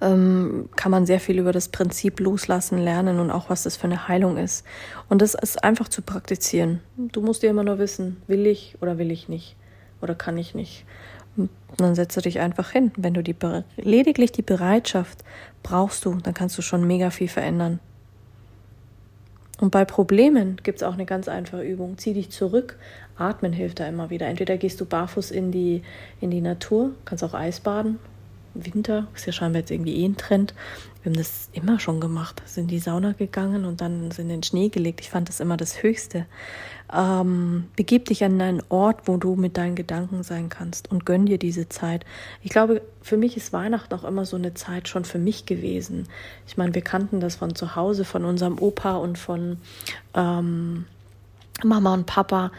ähm, 0.00 0.68
kann 0.76 0.90
man 0.90 1.06
sehr 1.06 1.20
viel 1.20 1.38
über 1.38 1.52
das 1.52 1.68
Prinzip 1.68 2.20
loslassen 2.20 2.78
lernen 2.78 3.20
und 3.20 3.30
auch 3.30 3.50
was 3.50 3.62
das 3.62 3.76
für 3.76 3.84
eine 3.84 4.08
Heilung 4.08 4.36
ist. 4.36 4.64
Und 5.08 5.22
das 5.22 5.34
ist 5.34 5.62
einfach 5.62 5.88
zu 5.88 6.02
praktizieren. 6.02 6.80
Du 6.96 7.20
musst 7.20 7.42
dir 7.42 7.50
immer 7.50 7.64
nur 7.64 7.78
wissen, 7.78 8.22
will 8.26 8.46
ich 8.46 8.76
oder 8.80 8.98
will 8.98 9.10
ich 9.10 9.28
nicht 9.28 9.56
oder 10.00 10.14
kann 10.14 10.38
ich 10.38 10.54
nicht. 10.54 10.84
Und 11.36 11.50
dann 11.78 11.94
setzt 11.94 12.16
du 12.16 12.20
dich 12.20 12.38
einfach 12.40 12.70
hin. 12.70 12.92
Wenn 12.96 13.14
du 13.14 13.22
die, 13.22 13.34
lediglich 13.76 14.30
die 14.30 14.42
Bereitschaft 14.42 15.24
brauchst 15.62 16.04
du, 16.04 16.14
dann 16.22 16.34
kannst 16.34 16.56
du 16.58 16.62
schon 16.62 16.86
mega 16.86 17.10
viel 17.10 17.28
verändern. 17.28 17.80
Und 19.60 19.70
bei 19.70 19.84
Problemen 19.84 20.60
gibt 20.62 20.78
es 20.78 20.82
auch 20.82 20.94
eine 20.94 21.06
ganz 21.06 21.28
einfache 21.28 21.62
Übung. 21.62 21.96
Zieh 21.98 22.12
dich 22.12 22.30
zurück. 22.30 22.76
Atmen 23.16 23.52
hilft 23.52 23.80
da 23.80 23.86
immer 23.86 24.10
wieder. 24.10 24.26
Entweder 24.26 24.56
gehst 24.56 24.80
du 24.80 24.84
barfuß 24.84 25.30
in 25.30 25.52
die, 25.52 25.82
in 26.20 26.30
die 26.30 26.40
Natur, 26.40 26.90
kannst 27.04 27.24
auch 27.24 27.34
Eisbaden 27.34 27.98
Winter, 28.54 29.06
ist 29.14 29.26
ja 29.26 29.32
scheinbar 29.32 29.60
jetzt 29.60 29.70
irgendwie 29.70 29.96
eh 30.02 30.04
ein 30.04 30.16
Trend. 30.16 30.54
Wir 31.02 31.10
haben 31.10 31.18
das 31.18 31.50
immer 31.52 31.78
schon 31.78 32.00
gemacht, 32.00 32.42
sind 32.46 32.64
in 32.64 32.68
die 32.68 32.78
Sauna 32.78 33.12
gegangen 33.12 33.64
und 33.66 33.80
dann 33.80 34.10
sind 34.10 34.24
in 34.30 34.40
den 34.40 34.42
Schnee 34.42 34.70
gelegt. 34.70 35.00
Ich 35.00 35.10
fand 35.10 35.28
das 35.28 35.40
immer 35.40 35.56
das 35.56 35.82
Höchste. 35.82 36.26
Ähm, 36.92 37.68
begib 37.76 38.06
dich 38.06 38.24
an 38.24 38.40
einen 38.40 38.62
Ort, 38.68 39.06
wo 39.06 39.16
du 39.16 39.34
mit 39.34 39.56
deinen 39.56 39.74
Gedanken 39.74 40.22
sein 40.22 40.48
kannst 40.48 40.90
und 40.90 41.04
gönn 41.04 41.26
dir 41.26 41.38
diese 41.38 41.68
Zeit. 41.68 42.04
Ich 42.42 42.50
glaube, 42.50 42.82
für 43.02 43.16
mich 43.16 43.36
ist 43.36 43.52
Weihnachten 43.52 43.92
auch 43.94 44.04
immer 44.04 44.24
so 44.24 44.36
eine 44.36 44.54
Zeit 44.54 44.88
schon 44.88 45.04
für 45.04 45.18
mich 45.18 45.44
gewesen. 45.44 46.08
Ich 46.46 46.56
meine, 46.56 46.74
wir 46.74 46.82
kannten 46.82 47.20
das 47.20 47.36
von 47.36 47.54
zu 47.54 47.76
Hause, 47.76 48.04
von 48.04 48.24
unserem 48.24 48.58
Opa 48.58 48.96
und 48.96 49.18
von 49.18 49.58
ähm, 50.14 50.86
Mama 51.62 51.94
und 51.94 52.06
Papa, 52.06 52.50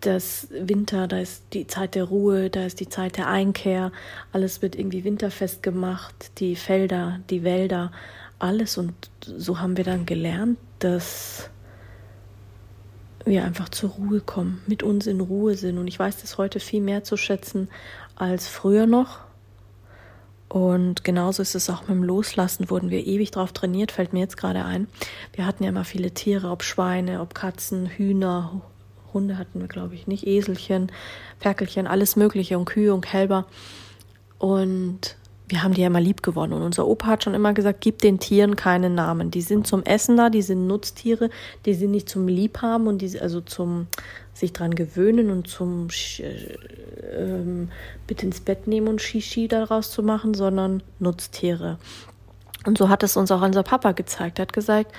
das 0.00 0.48
Winter, 0.50 1.08
da 1.08 1.18
ist 1.18 1.44
die 1.52 1.66
Zeit 1.66 1.94
der 1.94 2.04
Ruhe, 2.04 2.50
da 2.50 2.64
ist 2.64 2.80
die 2.80 2.88
Zeit 2.88 3.16
der 3.16 3.28
Einkehr, 3.28 3.92
alles 4.32 4.62
wird 4.62 4.76
irgendwie 4.76 5.04
winterfest 5.04 5.62
gemacht, 5.62 6.32
die 6.38 6.56
Felder, 6.56 7.20
die 7.30 7.42
Wälder, 7.42 7.92
alles. 8.38 8.78
Und 8.78 8.94
so 9.20 9.58
haben 9.60 9.76
wir 9.76 9.84
dann 9.84 10.06
gelernt, 10.06 10.58
dass 10.78 11.50
wir 13.24 13.44
einfach 13.44 13.68
zur 13.68 13.90
Ruhe 13.90 14.20
kommen, 14.20 14.62
mit 14.66 14.82
uns 14.82 15.06
in 15.06 15.20
Ruhe 15.20 15.56
sind. 15.56 15.78
Und 15.78 15.88
ich 15.88 15.98
weiß 15.98 16.20
das 16.20 16.38
heute 16.38 16.60
viel 16.60 16.80
mehr 16.80 17.02
zu 17.02 17.16
schätzen 17.16 17.68
als 18.14 18.46
früher 18.46 18.86
noch. 18.86 19.20
Und 20.48 21.02
genauso 21.02 21.42
ist 21.42 21.56
es 21.56 21.68
auch 21.68 21.82
mit 21.82 21.90
dem 21.90 22.04
Loslassen, 22.04 22.70
wurden 22.70 22.90
wir 22.90 23.04
ewig 23.04 23.32
drauf 23.32 23.52
trainiert, 23.52 23.90
fällt 23.90 24.12
mir 24.12 24.20
jetzt 24.20 24.36
gerade 24.36 24.64
ein. 24.64 24.86
Wir 25.32 25.44
hatten 25.44 25.64
ja 25.64 25.70
immer 25.70 25.84
viele 25.84 26.12
Tiere, 26.12 26.50
ob 26.50 26.62
Schweine, 26.62 27.20
ob 27.20 27.34
Katzen, 27.34 27.86
Hühner, 27.86 28.62
Hunde 29.16 29.38
hatten 29.38 29.60
wir, 29.60 29.68
glaube 29.68 29.94
ich, 29.94 30.06
nicht. 30.06 30.26
Eselchen, 30.26 30.92
Ferkelchen, 31.38 31.86
alles 31.86 32.16
Mögliche 32.16 32.58
und 32.58 32.66
Kühe 32.66 32.92
und 32.92 33.00
Kälber. 33.00 33.46
Und 34.38 35.16
wir 35.48 35.62
haben 35.62 35.74
die 35.74 35.80
ja 35.80 35.86
immer 35.86 36.00
lieb 36.00 36.22
gewonnen. 36.22 36.52
Und 36.52 36.62
unser 36.62 36.86
Opa 36.86 37.06
hat 37.06 37.24
schon 37.24 37.34
immer 37.34 37.54
gesagt, 37.54 37.80
gib 37.80 38.00
den 38.00 38.18
Tieren 38.18 38.56
keinen 38.56 38.94
Namen. 38.94 39.30
Die 39.30 39.40
sind 39.40 39.66
zum 39.66 39.82
Essen 39.84 40.16
da, 40.16 40.28
die 40.28 40.42
sind 40.42 40.66
Nutztiere, 40.66 41.30
die 41.64 41.74
sind 41.74 41.92
nicht 41.92 42.08
zum 42.08 42.28
Liebhaben 42.28 42.88
und 42.88 43.00
die, 43.00 43.18
also 43.18 43.40
zum 43.40 43.86
sich 44.34 44.52
dran 44.52 44.74
gewöhnen 44.74 45.30
und 45.30 45.48
zum 45.48 45.88
äh, 46.18 46.56
ähm, 47.16 47.70
bitte 48.06 48.26
ins 48.26 48.40
Bett 48.40 48.66
nehmen 48.66 48.88
und 48.88 49.00
Shishi 49.00 49.48
daraus 49.48 49.90
zu 49.90 50.02
machen, 50.02 50.34
sondern 50.34 50.82
Nutztiere. 50.98 51.78
Und 52.66 52.76
so 52.76 52.88
hat 52.88 53.04
es 53.04 53.16
uns 53.16 53.30
auch 53.30 53.42
unser 53.42 53.62
Papa 53.62 53.92
gezeigt. 53.92 54.38
Er 54.38 54.42
hat 54.42 54.52
gesagt, 54.52 54.92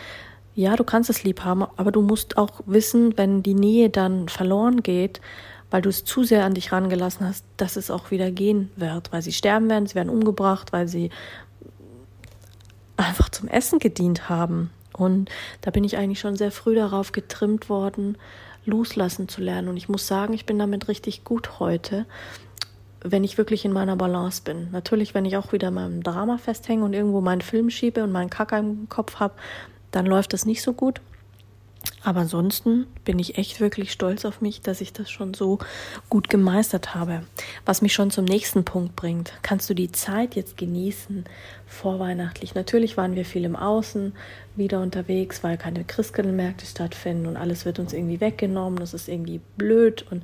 ja, 0.58 0.76
du 0.76 0.84
kannst 0.84 1.12
es 1.12 1.24
lieb 1.24 1.44
haben, 1.44 1.68
aber 1.78 1.92
du 1.92 2.02
musst 2.02 2.36
auch 2.36 2.62
wissen, 2.66 3.16
wenn 3.16 3.44
die 3.44 3.54
Nähe 3.54 3.92
dann 3.92 4.28
verloren 4.28 4.82
geht, 4.82 5.22
weil 5.70 5.84
du 5.84 5.90
es 5.90 6.04
zu 6.04 6.24
sehr 6.24 6.46
an 6.46 6.56
dich 6.56 6.72
rangelassen 6.72 7.28
hast, 7.28 7.46
dass 7.58 7.76
es 7.76 7.92
auch 7.92 8.10
wieder 8.10 8.32
gehen 8.32 8.72
wird, 8.76 9.14
weil 9.14 9.22
sie 9.22 9.34
sterben 9.34 9.70
werden, 9.70 9.86
sie 9.86 9.94
werden 9.94 10.10
umgebracht, 10.10 10.74
weil 10.74 10.88
sie 10.88 11.12
einfach 12.98 13.30
zum 13.30 13.48
Essen 13.50 13.78
gedient 13.78 14.30
haben. 14.30 14.72
Und 14.94 15.30
da 15.62 15.70
bin 15.70 15.84
ich 15.84 15.96
eigentlich 15.96 16.20
schon 16.20 16.36
sehr 16.36 16.52
früh 16.52 16.74
darauf 16.74 17.12
getrimmt 17.12 17.70
worden, 17.70 18.18
loslassen 18.66 19.30
zu 19.30 19.42
lernen. 19.42 19.68
Und 19.68 19.78
ich 19.78 19.90
muss 19.90 20.08
sagen, 20.08 20.34
ich 20.34 20.48
bin 20.48 20.58
damit 20.58 20.88
richtig 20.88 21.24
gut 21.24 21.60
heute, 21.60 22.08
wenn 23.02 23.24
ich 23.24 23.38
wirklich 23.38 23.64
in 23.64 23.74
meiner 23.74 23.96
Balance 23.96 24.42
bin. 24.44 24.72
Natürlich, 24.72 25.14
wenn 25.14 25.26
ich 25.26 25.38
auch 25.38 25.52
wieder 25.52 25.68
in 25.68 25.76
meinem 25.76 26.02
Drama 26.02 26.40
festhänge 26.40 26.84
und 26.84 26.94
irgendwo 26.94 27.22
meinen 27.22 27.42
Film 27.42 27.70
schiebe 27.70 28.04
und 28.04 28.12
meinen 28.12 28.32
Kacker 28.32 28.58
im 28.58 28.90
Kopf 28.90 29.20
habe, 29.20 29.36
dann 29.92 30.06
läuft 30.06 30.34
das 30.34 30.46
nicht 30.46 30.62
so 30.62 30.74
gut. 30.74 31.02
Aber 32.04 32.22
ansonsten 32.22 32.88
bin 33.06 33.20
ich 33.20 33.38
echt 33.38 33.60
wirklich 33.60 33.92
stolz 33.92 34.26
auf 34.26 34.42
mich, 34.42 34.62
dass 34.62 34.82
ich 34.82 34.94
das 34.94 35.10
schon 35.10 35.34
so 35.34 35.60
gut 36.10 36.30
gemeistert 36.30 36.96
habe. 36.96 37.24
Was 37.66 37.82
mich 37.82 37.94
schon 37.94 38.12
zum 38.12 38.26
nächsten 38.26 38.64
Punkt 38.64 38.96
bringt. 38.96 39.34
Kannst 39.42 39.70
du 39.70 39.74
die 39.74 39.92
Zeit 39.92 40.36
jetzt 40.36 40.58
genießen, 40.58 41.26
vorweihnachtlich? 41.66 42.56
Natürlich 42.56 42.98
waren 42.98 43.16
wir 43.16 43.26
viel 43.26 43.46
im 43.46 43.56
Außen 43.56 44.14
wieder 44.56 44.82
unterwegs, 44.82 45.44
weil 45.44 45.58
keine 45.58 45.84
Christkindlmärkte 45.84 46.66
stattfinden 46.66 47.26
und 47.26 47.38
alles 47.38 47.66
wird 47.66 47.80
uns 47.80 47.94
irgendwie 47.94 48.22
weggenommen. 48.22 48.80
Das 48.80 48.94
ist 48.94 49.10
irgendwie 49.10 49.42
blöd 49.58 50.06
und 50.10 50.24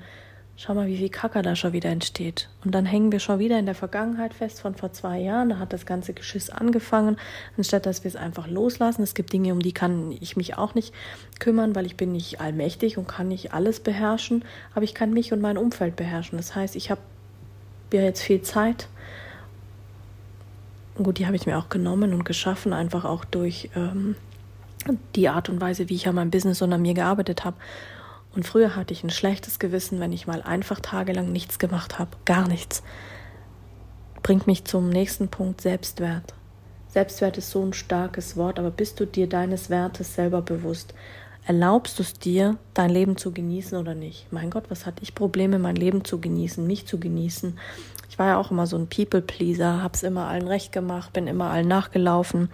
Schau 0.55 0.75
mal, 0.75 0.85
wie 0.85 0.97
viel 0.97 1.09
Kacker 1.09 1.41
da 1.41 1.55
schon 1.55 1.73
wieder 1.73 1.89
entsteht. 1.89 2.47
Und 2.63 2.75
dann 2.75 2.85
hängen 2.85 3.11
wir 3.11 3.19
schon 3.19 3.39
wieder 3.39 3.57
in 3.57 3.65
der 3.65 3.73
Vergangenheit 3.73 4.35
fest 4.35 4.61
von 4.61 4.75
vor 4.75 4.93
zwei 4.93 5.19
Jahren. 5.19 5.49
Da 5.49 5.57
hat 5.57 5.73
das 5.73 5.87
ganze 5.87 6.13
Geschiss 6.13 6.51
angefangen, 6.51 7.17
anstatt 7.57 7.87
dass 7.87 8.03
wir 8.03 8.09
es 8.09 8.15
einfach 8.15 8.47
loslassen. 8.47 9.01
Es 9.01 9.15
gibt 9.15 9.33
Dinge, 9.33 9.51
um 9.51 9.61
die 9.61 9.71
kann 9.71 10.11
ich 10.11 10.37
mich 10.37 10.55
auch 10.55 10.75
nicht 10.75 10.93
kümmern, 11.39 11.75
weil 11.75 11.87
ich 11.87 11.97
bin 11.97 12.11
nicht 12.11 12.39
allmächtig 12.39 12.99
und 12.99 13.07
kann 13.07 13.29
nicht 13.29 13.51
alles 13.51 13.79
beherrschen. 13.79 14.45
Aber 14.75 14.83
ich 14.83 14.93
kann 14.93 15.11
mich 15.11 15.33
und 15.33 15.41
mein 15.41 15.57
Umfeld 15.57 15.95
beherrschen. 15.95 16.37
Das 16.37 16.53
heißt, 16.53 16.75
ich 16.75 16.91
habe 16.91 17.01
ja 17.91 18.01
jetzt 18.03 18.21
viel 18.21 18.43
Zeit. 18.43 18.87
Gut, 20.95 21.17
die 21.17 21.25
habe 21.25 21.35
ich 21.35 21.47
mir 21.47 21.57
auch 21.57 21.69
genommen 21.69 22.13
und 22.13 22.25
geschaffen, 22.25 22.73
einfach 22.73 23.05
auch 23.05 23.25
durch 23.25 23.71
ähm, 23.75 24.15
die 25.15 25.29
Art 25.29 25.49
und 25.49 25.59
Weise, 25.59 25.89
wie 25.89 25.95
ich 25.95 26.07
an 26.07 26.13
meinem 26.13 26.29
Business 26.29 26.61
und 26.61 26.71
an 26.71 26.83
mir 26.83 26.93
gearbeitet 26.93 27.43
habe. 27.43 27.57
Und 28.35 28.47
früher 28.47 28.75
hatte 28.75 28.93
ich 28.93 29.03
ein 29.03 29.09
schlechtes 29.09 29.59
Gewissen, 29.59 29.99
wenn 29.99 30.11
ich 30.11 30.27
mal 30.27 30.41
einfach 30.41 30.79
tagelang 30.79 31.31
nichts 31.31 31.59
gemacht 31.59 31.99
habe. 31.99 32.11
Gar 32.25 32.47
nichts. 32.47 32.83
Bringt 34.23 34.47
mich 34.47 34.65
zum 34.65 34.89
nächsten 34.89 35.27
Punkt 35.27 35.61
Selbstwert. 35.61 36.33
Selbstwert 36.87 37.37
ist 37.37 37.51
so 37.51 37.63
ein 37.63 37.73
starkes 37.73 38.37
Wort, 38.37 38.59
aber 38.59 38.71
bist 38.71 38.99
du 38.99 39.05
dir 39.05 39.27
deines 39.27 39.69
Wertes 39.69 40.15
selber 40.15 40.41
bewusst? 40.41 40.93
Erlaubst 41.45 41.99
du 41.99 42.03
es 42.03 42.13
dir, 42.13 42.57
dein 42.73 42.89
Leben 42.89 43.17
zu 43.17 43.33
genießen 43.33 43.77
oder 43.77 43.95
nicht? 43.95 44.31
Mein 44.31 44.49
Gott, 44.49 44.65
was 44.69 44.85
hatte 44.85 45.03
ich 45.03 45.13
Probleme, 45.13 45.59
mein 45.59 45.75
Leben 45.75 46.05
zu 46.05 46.21
genießen, 46.21 46.65
mich 46.65 46.85
zu 46.85 46.99
genießen? 46.99 47.57
Ich 48.13 48.19
war 48.19 48.27
ja 48.27 48.37
auch 48.37 48.51
immer 48.51 48.67
so 48.67 48.77
ein 48.77 48.85
People-Pleaser, 48.85 49.81
hab's 49.81 50.03
immer 50.03 50.27
allen 50.27 50.47
recht 50.47 50.71
gemacht, 50.71 51.13
bin 51.13 51.25
immer 51.25 51.49
allen 51.49 51.67
nachgelaufen, 51.67 52.49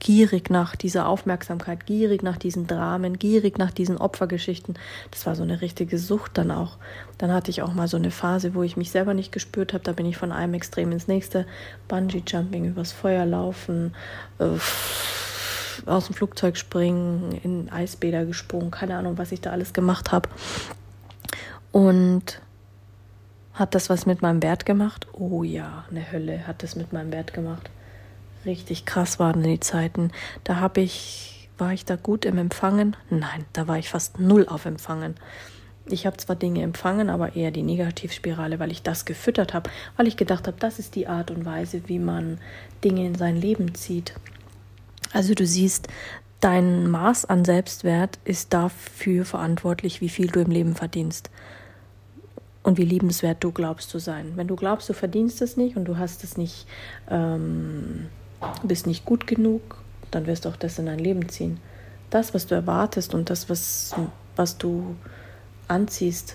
gierig 0.00 0.50
nach 0.50 0.74
dieser 0.74 1.06
Aufmerksamkeit, 1.06 1.86
gierig 1.86 2.24
nach 2.24 2.38
diesen 2.38 2.66
Dramen, 2.66 3.16
gierig 3.16 3.56
nach 3.56 3.70
diesen 3.70 3.98
Opfergeschichten. 3.98 4.76
Das 5.12 5.24
war 5.24 5.36
so 5.36 5.44
eine 5.44 5.60
richtige 5.60 6.00
Sucht 6.00 6.36
dann 6.38 6.50
auch. 6.50 6.78
Dann 7.18 7.32
hatte 7.32 7.52
ich 7.52 7.62
auch 7.62 7.72
mal 7.72 7.86
so 7.86 7.96
eine 7.96 8.10
Phase, 8.10 8.56
wo 8.56 8.64
ich 8.64 8.76
mich 8.76 8.90
selber 8.90 9.14
nicht 9.14 9.30
gespürt 9.30 9.74
habe. 9.74 9.84
Da 9.84 9.92
bin 9.92 10.06
ich 10.06 10.16
von 10.16 10.32
einem 10.32 10.54
Extrem 10.54 10.90
ins 10.90 11.06
nächste. 11.06 11.46
Bungee-Jumping, 11.86 12.64
übers 12.64 12.90
Feuer 12.90 13.26
laufen, 13.26 13.94
äh, 14.40 14.58
aus 15.88 16.06
dem 16.06 16.16
Flugzeug 16.16 16.56
springen, 16.56 17.38
in 17.44 17.70
Eisbäder 17.70 18.24
gesprungen, 18.24 18.72
keine 18.72 18.96
Ahnung, 18.96 19.18
was 19.18 19.30
ich 19.30 19.40
da 19.40 19.50
alles 19.50 19.72
gemacht 19.72 20.10
habe. 20.10 20.28
Und 21.70 22.40
hat 23.56 23.74
das 23.74 23.88
was 23.88 24.04
mit 24.06 24.22
meinem 24.22 24.42
Wert 24.42 24.66
gemacht? 24.66 25.06
Oh 25.14 25.42
ja, 25.42 25.84
eine 25.90 26.12
Hölle 26.12 26.46
hat 26.46 26.62
das 26.62 26.76
mit 26.76 26.92
meinem 26.92 27.10
Wert 27.10 27.32
gemacht. 27.32 27.70
Richtig 28.44 28.84
krass 28.84 29.18
waren 29.18 29.42
die 29.42 29.60
Zeiten. 29.60 30.12
Da 30.44 30.56
habe 30.56 30.82
ich, 30.82 31.48
war 31.56 31.72
ich 31.72 31.86
da 31.86 31.96
gut 31.96 32.26
im 32.26 32.36
Empfangen? 32.36 32.96
Nein, 33.08 33.46
da 33.54 33.66
war 33.66 33.78
ich 33.78 33.88
fast 33.88 34.20
null 34.20 34.46
auf 34.46 34.66
Empfangen. 34.66 35.14
Ich 35.88 36.04
habe 36.04 36.18
zwar 36.18 36.36
Dinge 36.36 36.62
empfangen, 36.62 37.08
aber 37.08 37.34
eher 37.34 37.50
die 37.50 37.62
Negativspirale, 37.62 38.58
weil 38.58 38.72
ich 38.72 38.82
das 38.82 39.04
gefüttert 39.06 39.54
habe, 39.54 39.70
weil 39.96 40.06
ich 40.06 40.18
gedacht 40.18 40.46
habe, 40.46 40.58
das 40.60 40.78
ist 40.78 40.94
die 40.94 41.06
Art 41.06 41.30
und 41.30 41.46
Weise, 41.46 41.82
wie 41.86 41.98
man 41.98 42.38
Dinge 42.84 43.06
in 43.06 43.14
sein 43.14 43.36
Leben 43.36 43.74
zieht. 43.74 44.12
Also 45.12 45.32
du 45.32 45.46
siehst, 45.46 45.88
dein 46.40 46.90
Maß 46.90 47.24
an 47.24 47.44
Selbstwert 47.44 48.18
ist 48.24 48.52
dafür 48.52 49.24
verantwortlich, 49.24 50.02
wie 50.02 50.08
viel 50.10 50.26
du 50.26 50.40
im 50.40 50.50
Leben 50.50 50.74
verdienst 50.74 51.30
und 52.66 52.78
wie 52.78 52.84
liebenswert 52.84 53.44
du 53.44 53.52
glaubst 53.52 53.90
zu 53.90 54.00
sein. 54.00 54.32
Wenn 54.34 54.48
du 54.48 54.56
glaubst, 54.56 54.88
du 54.88 54.92
verdienst 54.92 55.40
es 55.40 55.56
nicht 55.56 55.76
und 55.76 55.84
du 55.84 55.98
hast 55.98 56.24
es 56.24 56.36
nicht, 56.36 56.66
ähm, 57.08 58.06
bist 58.64 58.88
nicht 58.88 59.04
gut 59.04 59.28
genug, 59.28 59.84
dann 60.10 60.26
wirst 60.26 60.44
du 60.44 60.48
auch 60.48 60.56
das 60.56 60.76
in 60.80 60.86
dein 60.86 60.98
Leben 60.98 61.28
ziehen. 61.28 61.60
Das, 62.10 62.34
was 62.34 62.48
du 62.48 62.56
erwartest 62.56 63.14
und 63.14 63.30
das, 63.30 63.48
was, 63.48 63.94
was 64.34 64.58
du 64.58 64.96
anziehst, 65.68 66.34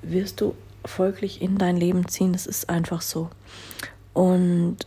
wirst 0.00 0.40
du 0.40 0.54
folglich 0.86 1.42
in 1.42 1.58
dein 1.58 1.76
Leben 1.76 2.08
ziehen. 2.08 2.32
Das 2.32 2.46
ist 2.46 2.70
einfach 2.70 3.02
so. 3.02 3.28
Und 4.14 4.78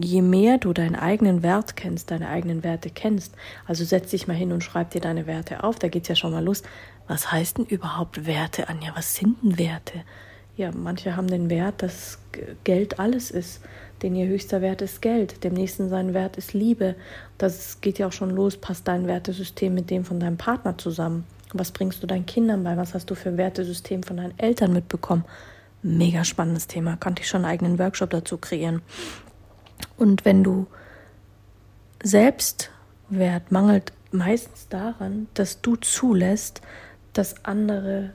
je 0.00 0.22
mehr 0.22 0.58
du 0.58 0.72
deinen 0.72 0.96
eigenen 0.96 1.42
Wert 1.42 1.76
kennst, 1.76 2.10
deine 2.10 2.28
eigenen 2.28 2.64
Werte 2.64 2.90
kennst, 2.90 3.34
also 3.66 3.84
setz 3.84 4.10
dich 4.10 4.26
mal 4.26 4.36
hin 4.36 4.52
und 4.52 4.62
schreib 4.62 4.90
dir 4.90 5.00
deine 5.00 5.26
Werte 5.26 5.64
auf, 5.64 5.78
da 5.78 5.88
geht 5.88 6.02
es 6.02 6.08
ja 6.08 6.16
schon 6.16 6.32
mal 6.32 6.44
los. 6.44 6.62
Was 7.08 7.32
heißt 7.32 7.58
denn 7.58 7.66
überhaupt 7.66 8.26
Werte, 8.26 8.68
Anja? 8.68 8.92
Was 8.94 9.14
sind 9.14 9.42
denn 9.42 9.58
Werte? 9.58 10.02
Ja, 10.56 10.70
manche 10.70 11.16
haben 11.16 11.28
den 11.28 11.48
Wert, 11.48 11.82
dass 11.82 12.18
Geld 12.64 12.98
alles 12.98 13.30
ist. 13.30 13.62
Denn 14.02 14.14
ihr 14.14 14.26
höchster 14.26 14.60
Wert 14.60 14.82
ist 14.82 15.00
Geld. 15.00 15.44
Dem 15.44 15.54
nächsten 15.54 15.88
sein 15.88 16.12
Wert 16.12 16.36
ist 16.36 16.52
Liebe. 16.52 16.96
Das 17.38 17.80
geht 17.80 17.98
ja 17.98 18.08
auch 18.08 18.12
schon 18.12 18.30
los. 18.30 18.56
Passt 18.56 18.86
dein 18.88 19.06
Wertesystem 19.06 19.72
mit 19.74 19.90
dem 19.90 20.04
von 20.04 20.20
deinem 20.20 20.36
Partner 20.36 20.76
zusammen? 20.76 21.24
Was 21.52 21.70
bringst 21.70 22.02
du 22.02 22.06
deinen 22.06 22.26
Kindern 22.26 22.64
bei? 22.64 22.76
Was 22.76 22.94
hast 22.94 23.10
du 23.10 23.14
für 23.14 23.28
ein 23.28 23.36
Wertesystem 23.36 24.02
von 24.02 24.16
deinen 24.16 24.38
Eltern 24.38 24.72
mitbekommen? 24.72 25.24
Mega 25.82 26.24
spannendes 26.24 26.66
Thema. 26.66 26.96
Konnte 26.96 27.22
ich 27.22 27.28
schon 27.28 27.44
einen 27.44 27.52
eigenen 27.52 27.78
Workshop 27.78 28.10
dazu 28.10 28.38
kreieren. 28.38 28.82
Und 29.96 30.24
wenn 30.24 30.42
du 30.42 30.66
Selbstwert 32.02 33.50
mangelt 33.50 33.92
meistens 34.10 34.68
daran, 34.68 35.28
dass 35.34 35.60
du 35.60 35.76
zulässt, 35.76 36.60
dass 37.12 37.44
andere 37.44 38.10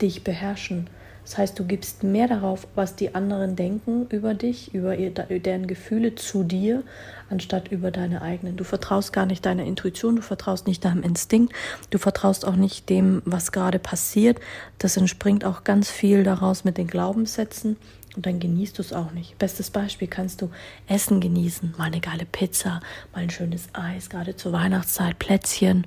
dich 0.00 0.24
beherrschen. 0.24 0.88
Das 1.24 1.38
heißt, 1.38 1.58
du 1.58 1.64
gibst 1.64 2.02
mehr 2.02 2.28
darauf, 2.28 2.66
was 2.74 2.96
die 2.96 3.14
anderen 3.14 3.56
denken 3.56 4.06
über 4.10 4.34
dich, 4.34 4.74
über 4.74 4.94
deren 4.94 5.66
Gefühle 5.66 6.16
zu 6.16 6.42
dir, 6.42 6.82
anstatt 7.30 7.68
über 7.68 7.90
deine 7.90 8.20
eigenen. 8.20 8.58
Du 8.58 8.64
vertraust 8.64 9.14
gar 9.14 9.24
nicht 9.24 9.46
deiner 9.46 9.64
Intuition, 9.64 10.16
du 10.16 10.22
vertraust 10.22 10.66
nicht 10.66 10.84
deinem 10.84 11.02
Instinkt, 11.02 11.54
du 11.88 11.96
vertraust 11.96 12.44
auch 12.44 12.56
nicht 12.56 12.90
dem, 12.90 13.22
was 13.24 13.52
gerade 13.52 13.78
passiert. 13.78 14.38
Das 14.78 14.98
entspringt 14.98 15.46
auch 15.46 15.64
ganz 15.64 15.90
viel 15.90 16.24
daraus 16.24 16.64
mit 16.64 16.76
den 16.76 16.88
Glaubenssätzen 16.88 17.76
und 18.16 18.26
dann 18.26 18.40
genießt 18.40 18.78
du 18.78 18.82
es 18.82 18.92
auch 18.92 19.12
nicht. 19.12 19.38
Bestes 19.38 19.70
Beispiel 19.70 20.08
kannst 20.08 20.42
du 20.42 20.50
Essen 20.86 21.20
genießen, 21.20 21.74
mal 21.78 21.84
eine 21.84 22.00
geile 22.00 22.26
Pizza, 22.26 22.80
mal 23.12 23.22
ein 23.22 23.30
schönes 23.30 23.68
Eis, 23.72 24.08
gerade 24.08 24.36
zur 24.36 24.52
Weihnachtszeit, 24.52 25.18
Plätzchen 25.18 25.86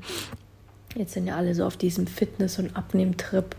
Jetzt 0.97 1.13
sind 1.13 1.27
ja 1.27 1.35
alle 1.35 1.53
so 1.53 1.65
auf 1.65 1.77
diesem 1.77 2.07
Fitness- 2.07 2.57
und 2.57 2.75
Abnehmtrip, 2.75 3.55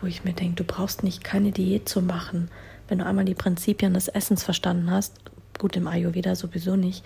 wo 0.00 0.06
ich 0.08 0.24
mir 0.24 0.32
denke, 0.32 0.56
du 0.56 0.64
brauchst 0.64 1.04
nicht 1.04 1.22
keine 1.22 1.52
Diät 1.52 1.88
zu 1.88 2.02
machen. 2.02 2.50
Wenn 2.88 2.98
du 2.98 3.06
einmal 3.06 3.24
die 3.24 3.34
Prinzipien 3.34 3.94
des 3.94 4.08
Essens 4.08 4.42
verstanden 4.42 4.90
hast, 4.90 5.14
gut 5.58 5.76
im 5.76 5.86
Ayurveda 5.86 6.34
sowieso 6.34 6.74
nicht, 6.74 7.04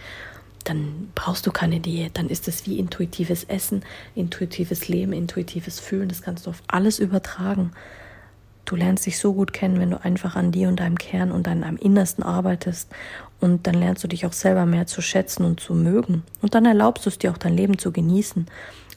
dann 0.64 1.10
brauchst 1.14 1.46
du 1.46 1.52
keine 1.52 1.80
Diät. 1.80 2.16
Dann 2.16 2.30
ist 2.30 2.48
es 2.48 2.66
wie 2.66 2.78
intuitives 2.78 3.44
Essen, 3.44 3.84
intuitives 4.14 4.88
Leben, 4.88 5.12
intuitives 5.12 5.78
Fühlen. 5.78 6.08
Das 6.08 6.22
kannst 6.22 6.46
du 6.46 6.50
auf 6.50 6.62
alles 6.68 6.98
übertragen. 6.98 7.72
Du 8.64 8.76
lernst 8.76 9.06
dich 9.06 9.18
so 9.18 9.34
gut 9.34 9.52
kennen, 9.52 9.78
wenn 9.78 9.90
du 9.90 10.02
einfach 10.02 10.36
an 10.36 10.52
dir 10.52 10.68
und 10.68 10.80
deinem 10.80 10.98
Kern 10.98 11.32
und 11.32 11.46
deinem 11.46 11.76
Innersten 11.76 12.24
arbeitest. 12.24 12.90
Und 13.40 13.66
dann 13.66 13.74
lernst 13.74 14.02
du 14.02 14.08
dich 14.08 14.24
auch 14.26 14.32
selber 14.32 14.64
mehr 14.64 14.86
zu 14.86 15.02
schätzen 15.02 15.44
und 15.44 15.60
zu 15.60 15.74
mögen. 15.74 16.22
Und 16.40 16.54
dann 16.54 16.64
erlaubst 16.64 17.04
du 17.04 17.10
es 17.10 17.18
dir 17.18 17.30
auch 17.30 17.38
dein 17.38 17.54
Leben 17.54 17.78
zu 17.78 17.92
genießen. 17.92 18.46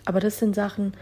Aber 0.06 0.22
das 0.22 0.40
sind 0.40 0.56
Sachen, 0.56 0.94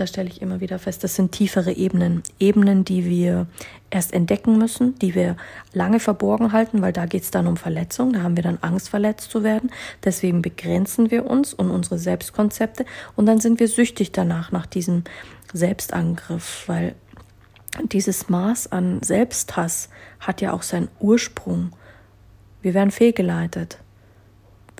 da 0.00 0.06
stelle 0.06 0.28
ich 0.28 0.40
immer 0.40 0.60
wieder 0.60 0.78
fest, 0.78 1.04
das 1.04 1.14
sind 1.14 1.32
tiefere 1.32 1.72
Ebenen. 1.72 2.22
Ebenen, 2.38 2.84
die 2.84 3.04
wir 3.04 3.46
erst 3.90 4.12
entdecken 4.12 4.56
müssen, 4.56 4.98
die 4.98 5.14
wir 5.14 5.36
lange 5.72 6.00
verborgen 6.00 6.52
halten, 6.52 6.80
weil 6.80 6.92
da 6.92 7.06
geht 7.06 7.22
es 7.22 7.30
dann 7.30 7.46
um 7.46 7.56
Verletzung, 7.56 8.12
da 8.12 8.22
haben 8.22 8.36
wir 8.36 8.42
dann 8.42 8.58
Angst, 8.62 8.88
verletzt 8.88 9.30
zu 9.30 9.44
werden. 9.44 9.70
Deswegen 10.02 10.42
begrenzen 10.42 11.10
wir 11.10 11.26
uns 11.26 11.52
und 11.52 11.70
unsere 11.70 11.98
Selbstkonzepte 11.98 12.86
und 13.14 13.26
dann 13.26 13.40
sind 13.40 13.60
wir 13.60 13.68
süchtig 13.68 14.12
danach, 14.12 14.52
nach 14.52 14.66
diesem 14.66 15.04
Selbstangriff, 15.52 16.64
weil 16.66 16.94
dieses 17.92 18.28
Maß 18.28 18.72
an 18.72 19.02
Selbsthass 19.02 19.88
hat 20.18 20.40
ja 20.40 20.52
auch 20.52 20.62
seinen 20.62 20.88
Ursprung. 20.98 21.72
Wir 22.62 22.74
werden 22.74 22.90
fehlgeleitet. 22.90 23.78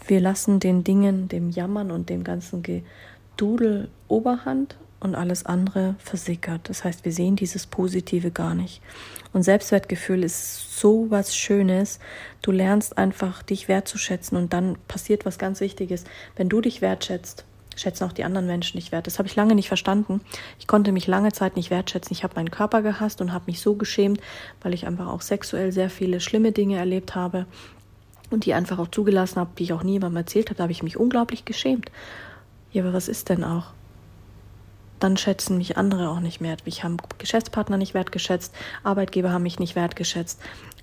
Wir 0.07 0.21
lassen 0.21 0.61
den 0.61 0.83
Dingen, 0.83 1.29
dem 1.29 1.51
Jammern 1.51 1.91
und 1.91 2.09
dem 2.11 2.25
ganzen 2.25 2.63
Ge 2.63 2.83
Dudel 3.37 3.89
Oberhand 4.09 4.77
und 4.99 5.15
alles 5.15 5.47
andere 5.47 5.95
versickert. 5.99 6.69
Das 6.69 6.85
heißt, 6.85 7.05
wir 7.05 7.13
sehen 7.13 7.37
dieses 7.37 7.67
Positive 7.67 8.31
gar 8.31 8.55
nicht. 8.55 8.83
Und 9.33 9.45
Selbstwertgefühl 9.45 10.25
ist 10.25 10.79
so 10.79 11.11
was 11.11 11.35
Schönes. 11.35 12.01
Du 12.43 12.53
lernst 12.53 12.99
einfach, 12.99 13.43
dich 13.43 13.69
wertzuschätzen 13.69 14.37
und 14.37 14.53
dann 14.53 14.77
passiert 14.89 15.25
was 15.25 15.39
ganz 15.39 15.61
Wichtiges. 15.61 16.05
Wenn 16.37 16.51
du 16.51 16.61
dich 16.61 16.83
wertschätzt, 16.83 17.47
schätzen 17.77 18.05
auch 18.05 18.13
die 18.13 18.25
anderen 18.25 18.47
Menschen 18.47 18.79
dich 18.79 18.93
wert. 18.93 19.07
Das 19.07 19.19
habe 19.19 19.29
ich 19.29 19.37
lange 19.37 19.55
nicht 19.55 19.69
verstanden. 19.69 20.21
Ich 20.59 20.67
konnte 20.67 20.93
mich 20.93 21.07
lange 21.07 21.33
Zeit 21.33 21.57
nicht 21.57 21.71
wertschätzen. 21.71 22.13
Ich 22.13 22.25
habe 22.25 22.35
meinen 22.37 22.51
Körper 22.51 22.83
gehasst 22.83 23.21
und 23.21 23.33
habe 23.33 23.45
mich 23.47 23.61
so 23.61 23.75
geschämt, 23.75 24.21
weil 24.63 24.75
ich 24.75 24.87
einfach 24.87 25.09
auch 25.09 25.23
sexuell 25.23 25.73
sehr 25.73 25.91
viele 25.91 26.21
schlimme 26.21 26.53
Dinge 26.53 26.77
erlebt 26.77 27.15
habe 27.15 27.47
und 28.31 28.45
die 28.45 28.55
einfach 28.55 28.79
auch 28.79 28.89
zugelassen 28.89 29.41
habe, 29.41 29.51
die 29.59 29.65
ich 29.65 29.73
auch 29.73 29.83
niemandem 29.83 30.19
erzählt 30.19 30.51
habe. 30.51 30.57
Da 30.57 30.63
habe 30.65 30.73
ich 30.73 30.83
mich 30.83 30.97
unglaublich 30.97 31.45
geschämt. 31.45 31.91
Ja, 32.73 32.83
aber 32.83 32.93
was 32.93 33.09
ist 33.09 33.29
denn 33.29 33.45
auch? 33.45 33.73
dann 35.01 35.17
schätzen 35.17 35.59
mich 35.59 35.77
andere 35.77 36.11
auch 36.11 36.21
nicht 36.21 36.41
mehr. 36.41 36.57
Ich 36.65 36.85
habe 36.85 36.97
Geschäftspartner 37.19 37.77
nicht 37.77 37.95
wertgeschätzt, 37.95 38.55
Arbeitgeber 38.85 39.33
haben 39.33 39.43
mich 39.43 39.59
nicht 39.59 39.75
wertgeschätzt. 39.75 40.41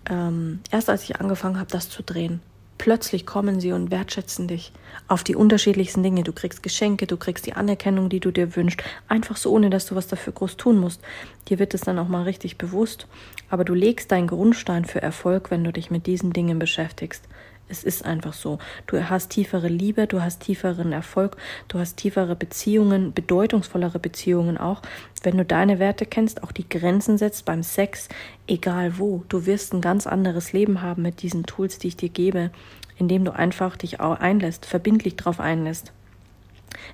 Ähm, 0.10 0.60
erst 0.72 0.89
als 0.89 1.03
ich 1.03 1.22
angefangen 1.22 1.60
habe, 1.60 1.70
das 1.72 1.89
zu 1.89 2.03
drehen, 2.03 2.41
plötzlich 2.77 3.25
kommen 3.25 3.60
sie 3.60 3.72
und 3.72 3.91
wertschätzen 3.91 4.48
dich 4.48 4.72
auf 5.07 5.24
die 5.24 5.36
unterschiedlichsten 5.36 6.03
Dinge. 6.03 6.24
Du 6.24 6.34
kriegst 6.34 6.63
Geschenke, 6.63 7.07
du 7.07 7.17
kriegst 7.17 7.46
die 7.46 7.53
Anerkennung, 7.53 8.10
die 8.10 8.19
du 8.19 8.31
dir 8.31 8.55
wünschst, 8.55 8.81
einfach 9.07 9.38
so, 9.38 9.51
ohne 9.51 9.69
dass 9.69 9.86
du 9.86 9.96
was 9.96 10.07
dafür 10.07 10.34
groß 10.34 10.57
tun 10.57 10.77
musst. 10.77 11.01
Dir 11.50 11.60
wird 11.60 11.74
es 11.74 11.81
dann 11.81 12.00
auch 12.00 12.07
mal 12.07 12.24
richtig 12.24 12.57
bewusst, 12.57 13.07
aber 13.50 13.63
du 13.63 13.74
legst 13.74 14.12
deinen 14.12 14.27
Grundstein 14.27 14.86
für 14.86 15.01
Erfolg, 15.01 15.51
wenn 15.51 15.63
du 15.63 15.72
dich 15.72 15.91
mit 15.91 16.07
diesen 16.07 16.34
Dingen 16.34 16.60
beschäftigst. 16.60 17.24
Es 17.69 17.83
ist 17.83 18.05
einfach 18.05 18.33
so. 18.33 18.59
Du 18.86 19.09
hast 19.09 19.29
tiefere 19.29 19.67
Liebe, 19.67 20.07
du 20.07 20.21
hast 20.21 20.39
tieferen 20.39 20.93
Erfolg, 20.93 21.36
du 21.67 21.79
hast 21.79 21.97
tiefere 21.97 22.36
Beziehungen, 22.36 23.13
bedeutungsvollere 23.13 24.00
Beziehungen 24.00 24.57
auch, 24.57 24.81
wenn 25.24 25.38
du 25.38 25.43
deine 25.43 25.79
Werte 25.79 26.05
kennst, 26.05 26.43
auch 26.43 26.53
die 26.53 26.67
Grenzen 26.67 27.17
setzt 27.17 27.45
beim 27.45 27.63
Sex, 27.63 28.07
egal 28.47 28.97
wo. 28.97 29.25
Du 29.27 29.45
wirst 29.45 29.74
ein 29.74 29.81
ganz 29.81 30.07
anderes 30.07 30.53
Leben 30.53 30.81
haben 30.81 31.01
mit 31.01 31.21
diesen 31.21 31.43
Tools, 31.43 31.77
die 31.77 31.89
ich 31.89 31.97
dir 31.97 32.09
gebe, 32.09 32.51
indem 32.97 33.25
du 33.25 33.33
einfach 33.36 33.75
dich 33.75 34.00
auch 34.00 34.19
einlässt, 34.19 34.65
verbindlich 34.65 35.17
drauf 35.17 35.39
einlässt. 35.39 35.91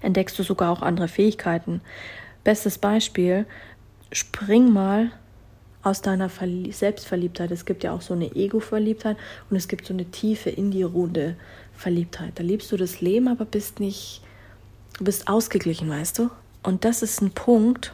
Entdeckst 0.02 0.38
du 0.40 0.44
sogar 0.44 0.72
auch 0.72 0.82
andere 0.82 1.08
Fähigkeiten. 1.08 1.82
Bestes 2.44 2.80
Beispiel, 2.80 3.46
spring 4.12 4.72
mal 4.72 5.12
aus 5.84 6.02
deiner 6.02 6.30
Verlie 6.30 6.72
Selbstverliebtheit. 6.72 7.52
Es 7.52 7.66
gibt 7.66 7.84
ja 7.84 7.92
auch 7.92 8.02
so 8.02 8.14
eine 8.14 8.36
Ego-Verliebtheit 8.36 9.18
und 9.50 9.58
es 9.58 9.68
gibt 9.68 9.86
so 9.86 9.94
eine 9.94 10.06
tiefe, 10.06 10.50
in 10.50 10.72
die 10.72 10.84
Runde 10.84 11.36
Verliebtheit. 11.76 12.34
Da 12.36 12.44
liebst 12.44 12.72
du 12.72 12.78
das 12.78 13.02
Leben, 13.02 13.28
aber 13.28 13.46
bist 13.46 13.80
nicht, 13.80 14.22
du 14.98 15.04
bist 15.04 15.28
ausgeglichen, 15.28 15.90
weißt 15.90 16.20
du? 16.20 16.30
Und 16.64 16.86
das 16.86 17.02
ist 17.02 17.22
ein 17.22 17.32
Punkt, 17.32 17.94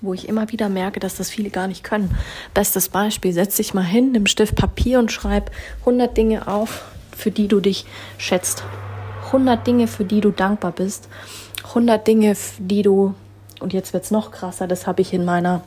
wo 0.00 0.14
ich 0.14 0.28
immer 0.28 0.50
wieder 0.50 0.68
merke, 0.68 1.00
dass 1.00 1.16
das 1.16 1.30
viele 1.30 1.50
gar 1.50 1.68
nicht 1.68 1.84
können. 1.84 2.16
Bestes 2.54 2.88
Beispiel, 2.88 3.32
setz 3.32 3.56
dich 3.56 3.74
mal 3.74 3.82
hin, 3.82 4.12
nimm 4.12 4.26
Stift 4.26 4.56
Papier 4.56 4.98
und 4.98 5.12
schreib 5.12 5.50
100 5.80 6.16
Dinge 6.16 6.48
auf, 6.48 6.84
für 7.16 7.30
die 7.30 7.48
du 7.48 7.60
dich 7.60 7.84
schätzt. 8.16 8.64
100 9.26 9.66
Dinge, 9.66 9.86
für 9.86 10.04
die 10.04 10.20
du 10.20 10.30
dankbar 10.30 10.72
bist. 10.72 11.08
100 11.64 12.06
Dinge, 12.06 12.36
die 12.58 12.82
du, 12.82 13.14
und 13.60 13.72
jetzt 13.72 13.92
wird 13.92 14.04
es 14.04 14.10
noch 14.10 14.30
krasser, 14.30 14.66
das 14.66 14.86
habe 14.86 15.02
ich 15.02 15.12
in 15.12 15.24
meiner 15.24 15.62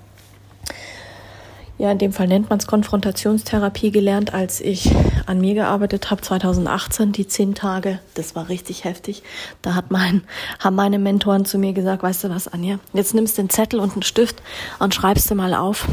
ja, 1.82 1.92
in 1.92 1.98
dem 1.98 2.14
Fall 2.14 2.28
nennt 2.28 2.52
man 2.52 2.60
es 2.60 2.68
Konfrontationstherapie 2.68 3.90
gelernt, 3.90 4.36
als 4.36 4.62
ich 4.62 4.94
an 5.26 5.42
mir 5.42 5.56
gearbeitet 5.56 6.12
habe, 6.12 6.22
2018, 6.22 7.12
die 7.12 7.26
zehn 7.28 7.56
Tage. 7.56 7.98
Das 8.14 8.36
war 8.36 8.50
richtig 8.50 8.84
heftig. 8.84 9.24
Da 9.64 9.74
hat 9.74 9.90
mein, 9.90 10.22
haben 10.60 10.76
meine 10.76 11.00
Mentoren 11.00 11.44
zu 11.44 11.58
mir 11.58 11.74
gesagt, 11.74 12.04
weißt 12.04 12.26
du 12.26 12.30
was, 12.30 12.48
Anja, 12.48 12.78
jetzt 12.94 13.16
nimmst 13.16 13.40
du 13.40 13.42
einen 13.42 13.50
Zettel 13.50 13.80
und 13.80 13.94
einen 13.94 14.04
Stift 14.04 14.44
und 14.78 14.94
schreibst 14.94 15.32
du 15.32 15.34
mal 15.34 15.56
auf, 15.56 15.88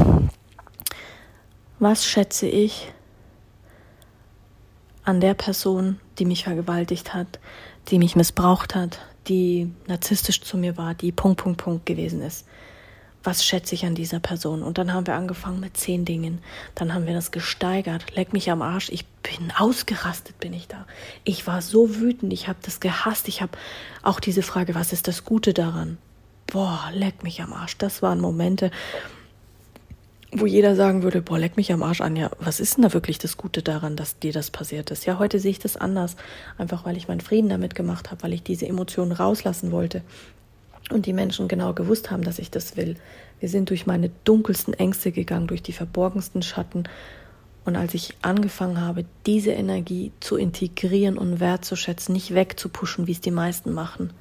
was 1.79 2.05
schätze 2.05 2.45
ich 2.45 2.91
an 5.03 5.19
der 5.21 5.33
Person, 5.33 5.99
die 6.19 6.25
mich 6.25 6.43
vergewaltigt 6.43 7.15
hat, 7.15 7.39
die 7.87 7.97
mich 7.97 8.15
missbraucht 8.15 8.75
hat, 8.75 8.99
die 9.27 9.71
narzisstisch 9.87 10.41
zu 10.41 10.55
mir 10.55 10.77
war, 10.77 10.93
die 10.93 11.11
Punkt, 11.11 11.41
Punkt, 11.41 11.63
Punkt 11.63 11.87
gewesen 11.87 12.21
ist 12.21 12.45
was 13.23 13.45
schätze 13.45 13.75
ich 13.75 13.85
an 13.85 13.95
dieser 13.95 14.19
Person? 14.19 14.63
Und 14.63 14.77
dann 14.77 14.93
haben 14.93 15.05
wir 15.05 15.15
angefangen 15.15 15.59
mit 15.59 15.75
zehn 15.75 16.05
Dingen. 16.05 16.39
Dann 16.75 16.93
haben 16.93 17.05
wir 17.05 17.13
das 17.13 17.31
gesteigert. 17.31 18.15
Leck 18.15 18.31
mich 18.31 18.49
am 18.49 18.61
Arsch. 18.61 18.89
Ich 18.89 19.05
bin 19.05 19.51
ausgerastet, 19.57 20.39
bin 20.39 20.53
ich 20.53 20.67
da. 20.67 20.85
Ich 21.25 21.45
war 21.45 21.61
so 21.61 21.97
wütend. 21.97 22.31
Ich 22.31 22.47
habe 22.47 22.59
das 22.61 22.79
gehasst. 22.79 23.27
Ich 23.27 23.41
habe 23.41 23.51
auch 24.03 24.19
diese 24.19 24.41
Frage, 24.41 24.73
was 24.73 24.93
ist 24.93 25.07
das 25.07 25.25
Gute 25.25 25.53
daran? 25.53 25.97
Boah, 26.47 26.89
leck 26.93 27.23
mich 27.23 27.41
am 27.41 27.51
Arsch. 27.51 27.77
Das 27.77 28.01
waren 28.01 28.21
Momente, 28.21 28.71
wo 30.31 30.45
jeder 30.45 30.75
sagen 30.75 31.03
würde, 31.03 31.21
boah, 31.21 31.37
leck 31.37 31.57
mich 31.57 31.73
am 31.73 31.83
Arsch 31.83 32.01
an. 32.01 32.15
Ja, 32.15 32.31
was 32.39 32.61
ist 32.61 32.77
denn 32.77 32.83
da 32.83 32.93
wirklich 32.93 33.17
das 33.17 33.35
Gute 33.35 33.61
daran, 33.61 33.97
dass 33.97 34.19
dir 34.19 34.31
das 34.31 34.49
passiert 34.49 34.91
ist? 34.91 35.05
Ja, 35.05 35.19
heute 35.19 35.39
sehe 35.39 35.51
ich 35.51 35.59
das 35.59 35.75
anders. 35.75 36.15
Einfach 36.57 36.85
weil 36.85 36.95
ich 36.95 37.09
meinen 37.09 37.21
Frieden 37.21 37.49
damit 37.49 37.75
gemacht 37.75 38.11
habe, 38.11 38.23
weil 38.23 38.33
ich 38.33 38.43
diese 38.43 38.65
Emotionen 38.65 39.11
rauslassen 39.11 39.71
wollte 39.71 40.03
und 40.91 41.05
die 41.05 41.13
Menschen 41.13 41.47
genau 41.47 41.73
gewusst 41.73 42.11
haben, 42.11 42.23
dass 42.23 42.39
ich 42.39 42.51
das 42.51 42.77
will. 42.77 42.95
Wir 43.39 43.49
sind 43.49 43.69
durch 43.69 43.85
meine 43.85 44.09
dunkelsten 44.23 44.73
Ängste 44.73 45.11
gegangen, 45.11 45.47
durch 45.47 45.63
die 45.63 45.73
verborgensten 45.73 46.41
Schatten. 46.41 46.83
Und 47.65 47.75
als 47.75 47.93
ich 47.93 48.15
angefangen 48.21 48.81
habe, 48.81 49.05
diese 49.25 49.51
Energie 49.51 50.11
zu 50.19 50.35
integrieren 50.35 51.17
und 51.17 51.39
wertzuschätzen, 51.39 52.13
nicht 52.13 52.33
wegzupuschen, 52.33 53.07
wie 53.07 53.11
es 53.11 53.21
die 53.21 53.31
meisten 53.31 53.73
machen, 53.73 54.11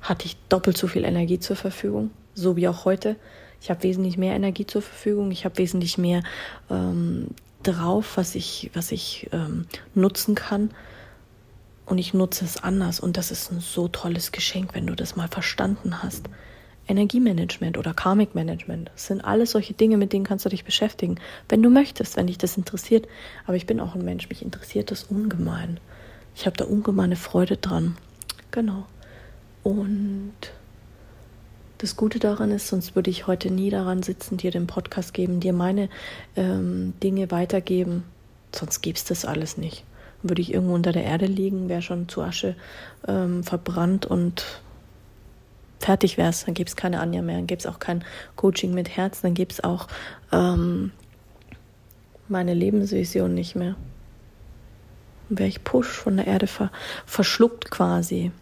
hatte 0.00 0.26
ich 0.26 0.36
doppelt 0.48 0.76
so 0.76 0.86
viel 0.86 1.04
Energie 1.04 1.40
zur 1.40 1.56
Verfügung, 1.56 2.10
so 2.34 2.56
wie 2.56 2.68
auch 2.68 2.84
heute. 2.84 3.16
Ich 3.60 3.70
habe 3.70 3.82
wesentlich 3.82 4.16
mehr 4.16 4.36
Energie 4.36 4.66
zur 4.66 4.82
Verfügung, 4.82 5.30
ich 5.32 5.44
habe 5.44 5.58
wesentlich 5.58 5.98
mehr 5.98 6.22
ähm, 6.70 7.28
drauf, 7.62 8.16
was 8.16 8.34
ich, 8.36 8.70
was 8.74 8.92
ich 8.92 9.28
ähm, 9.32 9.66
nutzen 9.94 10.34
kann 10.34 10.70
und 11.88 11.98
ich 11.98 12.12
nutze 12.12 12.44
es 12.44 12.62
anders 12.62 13.00
und 13.00 13.16
das 13.16 13.30
ist 13.30 13.50
ein 13.50 13.60
so 13.60 13.88
tolles 13.88 14.30
Geschenk, 14.30 14.74
wenn 14.74 14.86
du 14.86 14.94
das 14.94 15.16
mal 15.16 15.28
verstanden 15.28 16.02
hast. 16.02 16.28
Energiemanagement 16.86 17.76
oder 17.76 17.92
Karmic 17.92 18.34
Management, 18.34 18.90
das 18.94 19.06
sind 19.06 19.22
alles 19.22 19.50
solche 19.50 19.74
Dinge, 19.74 19.96
mit 19.98 20.12
denen 20.12 20.24
kannst 20.24 20.44
du 20.44 20.48
dich 20.48 20.64
beschäftigen, 20.64 21.16
wenn 21.48 21.62
du 21.62 21.70
möchtest, 21.70 22.16
wenn 22.16 22.26
dich 22.26 22.38
das 22.38 22.56
interessiert. 22.56 23.06
Aber 23.46 23.56
ich 23.56 23.66
bin 23.66 23.80
auch 23.80 23.94
ein 23.94 24.04
Mensch, 24.04 24.28
mich 24.28 24.42
interessiert 24.42 24.90
das 24.90 25.04
ungemein. 25.04 25.80
Ich 26.34 26.46
habe 26.46 26.56
da 26.56 26.64
ungemeine 26.64 27.16
Freude 27.16 27.56
dran. 27.56 27.96
Genau. 28.50 28.86
Und 29.64 30.32
das 31.78 31.96
Gute 31.96 32.18
daran 32.18 32.50
ist, 32.50 32.68
sonst 32.68 32.96
würde 32.96 33.10
ich 33.10 33.26
heute 33.26 33.50
nie 33.50 33.70
daran 33.70 34.02
sitzen, 34.02 34.38
dir 34.38 34.50
den 34.50 34.66
Podcast 34.66 35.12
geben, 35.12 35.40
dir 35.40 35.52
meine 35.52 35.90
ähm, 36.36 36.94
Dinge 37.02 37.30
weitergeben. 37.30 38.04
Sonst 38.54 38.80
gäbe 38.80 38.96
es 38.96 39.04
das 39.04 39.26
alles 39.26 39.58
nicht 39.58 39.84
würde 40.22 40.42
ich 40.42 40.52
irgendwo 40.52 40.74
unter 40.74 40.92
der 40.92 41.04
Erde 41.04 41.26
liegen, 41.26 41.68
wäre 41.68 41.82
schon 41.82 42.08
zu 42.08 42.22
Asche 42.22 42.56
ähm, 43.06 43.44
verbrannt 43.44 44.06
und 44.06 44.44
fertig 45.78 46.18
wäre 46.18 46.30
es. 46.30 46.44
Dann 46.44 46.54
gäbe 46.54 46.68
es 46.68 46.76
keine 46.76 47.00
Anja 47.00 47.22
mehr, 47.22 47.36
dann 47.36 47.46
gäbe 47.46 47.60
es 47.60 47.66
auch 47.66 47.78
kein 47.78 48.04
Coaching 48.36 48.74
mit 48.74 48.96
Herz, 48.96 49.20
dann 49.20 49.34
gäbe 49.34 49.52
es 49.52 49.62
auch 49.62 49.88
ähm, 50.32 50.92
meine 52.28 52.54
Lebensvision 52.54 53.34
nicht 53.34 53.54
mehr. 53.54 53.76
Dann 55.28 55.38
wäre 55.38 55.48
ich 55.48 55.64
push 55.64 55.88
von 55.88 56.16
der 56.16 56.26
Erde 56.26 56.46
ver 56.46 56.70
verschluckt 57.06 57.70
quasi. 57.70 58.32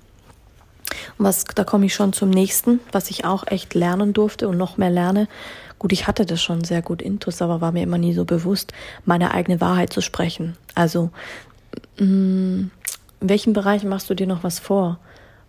Was, 1.19 1.45
da 1.45 1.65
komme 1.65 1.87
ich 1.87 1.95
schon 1.95 2.13
zum 2.13 2.31
nächsten, 2.31 2.81
was 2.93 3.11
ich 3.11 3.25
auch 3.25 3.47
echt 3.47 3.75
lernen 3.75 4.13
durfte 4.13 4.49
und 4.49 4.57
noch 4.57 4.77
mehr 4.77 4.91
lerne. 4.91 5.29
Gut, 5.79 5.93
ich 5.93 6.07
hatte 6.07 6.25
das 6.25 6.41
schon 6.41 6.65
sehr 6.65 6.81
gut 6.81 7.03
intus, 7.03 7.43
aber 7.43 7.61
war 7.61 7.73
mir 7.73 7.83
immer 7.83 7.99
nie 7.99 8.15
so 8.15 8.25
bewusst, 8.25 8.73
meine 9.05 9.33
eigene 9.33 9.61
Wahrheit 9.61 9.93
zu 9.93 10.01
sprechen. 10.01 10.57
Also 10.75 11.11
in 11.97 12.71
welchen 13.21 13.53
Bereichen 13.53 13.89
machst 13.89 14.11
du 14.11 14.15
dir 14.15 14.27
noch 14.27 14.45
was 14.45 14.59
vor? 14.59 14.99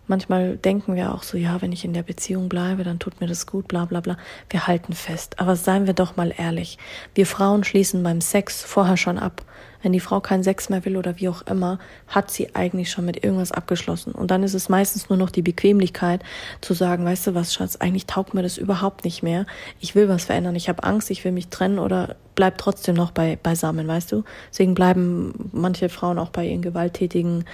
Manchmal 0.08 0.56
denken 0.56 0.96
wir 0.96 1.14
auch 1.14 1.22
so, 1.22 1.36
ja, 1.36 1.60
wenn 1.60 1.70
ich 1.70 1.84
in 1.84 1.92
der 1.92 2.02
Beziehung 2.02 2.48
bleibe, 2.48 2.82
dann 2.82 2.98
tut 2.98 3.20
mir 3.20 3.26
das 3.26 3.46
gut, 3.46 3.68
bla 3.68 3.84
bla 3.84 4.00
bla. 4.00 4.16
Wir 4.48 4.66
halten 4.66 4.94
fest. 4.94 5.38
Aber 5.38 5.54
seien 5.54 5.86
wir 5.86 5.92
doch 5.92 6.16
mal 6.16 6.32
ehrlich. 6.36 6.78
Wir 7.14 7.26
Frauen 7.26 7.62
schließen 7.62 8.02
beim 8.02 8.22
Sex 8.22 8.62
vorher 8.62 8.96
schon 8.96 9.18
ab. 9.18 9.44
Wenn 9.82 9.92
die 9.92 10.00
Frau 10.00 10.20
keinen 10.20 10.42
Sex 10.42 10.70
mehr 10.70 10.84
will 10.84 10.96
oder 10.96 11.20
wie 11.20 11.28
auch 11.28 11.42
immer, 11.42 11.78
hat 12.08 12.30
sie 12.30 12.54
eigentlich 12.54 12.90
schon 12.90 13.04
mit 13.04 13.22
irgendwas 13.22 13.52
abgeschlossen. 13.52 14.12
Und 14.12 14.30
dann 14.30 14.42
ist 14.42 14.54
es 14.54 14.68
meistens 14.68 15.08
nur 15.08 15.18
noch 15.18 15.30
die 15.30 15.42
Bequemlichkeit 15.42 16.22
zu 16.60 16.74
sagen, 16.74 17.04
weißt 17.04 17.28
du 17.28 17.34
was, 17.34 17.54
Schatz, 17.54 17.76
eigentlich 17.76 18.06
taugt 18.06 18.34
mir 18.34 18.42
das 18.42 18.58
überhaupt 18.58 19.04
nicht 19.04 19.22
mehr. 19.22 19.46
Ich 19.78 19.94
will 19.94 20.08
was 20.08 20.24
verändern. 20.24 20.56
Ich 20.56 20.68
habe 20.68 20.82
Angst, 20.82 21.10
ich 21.10 21.24
will 21.24 21.32
mich 21.32 21.48
trennen 21.48 21.78
oder 21.78 22.16
bleib 22.34 22.58
trotzdem 22.58 22.96
noch 22.96 23.10
bei, 23.10 23.38
beisammen, 23.40 23.86
weißt 23.86 24.10
du? 24.10 24.24
Deswegen 24.50 24.74
bleiben 24.74 25.50
manche 25.52 25.88
Frauen 25.88 26.18
auch 26.18 26.30
bei 26.30 26.46
ihren 26.46 26.62
gewalttätigen 26.62 27.44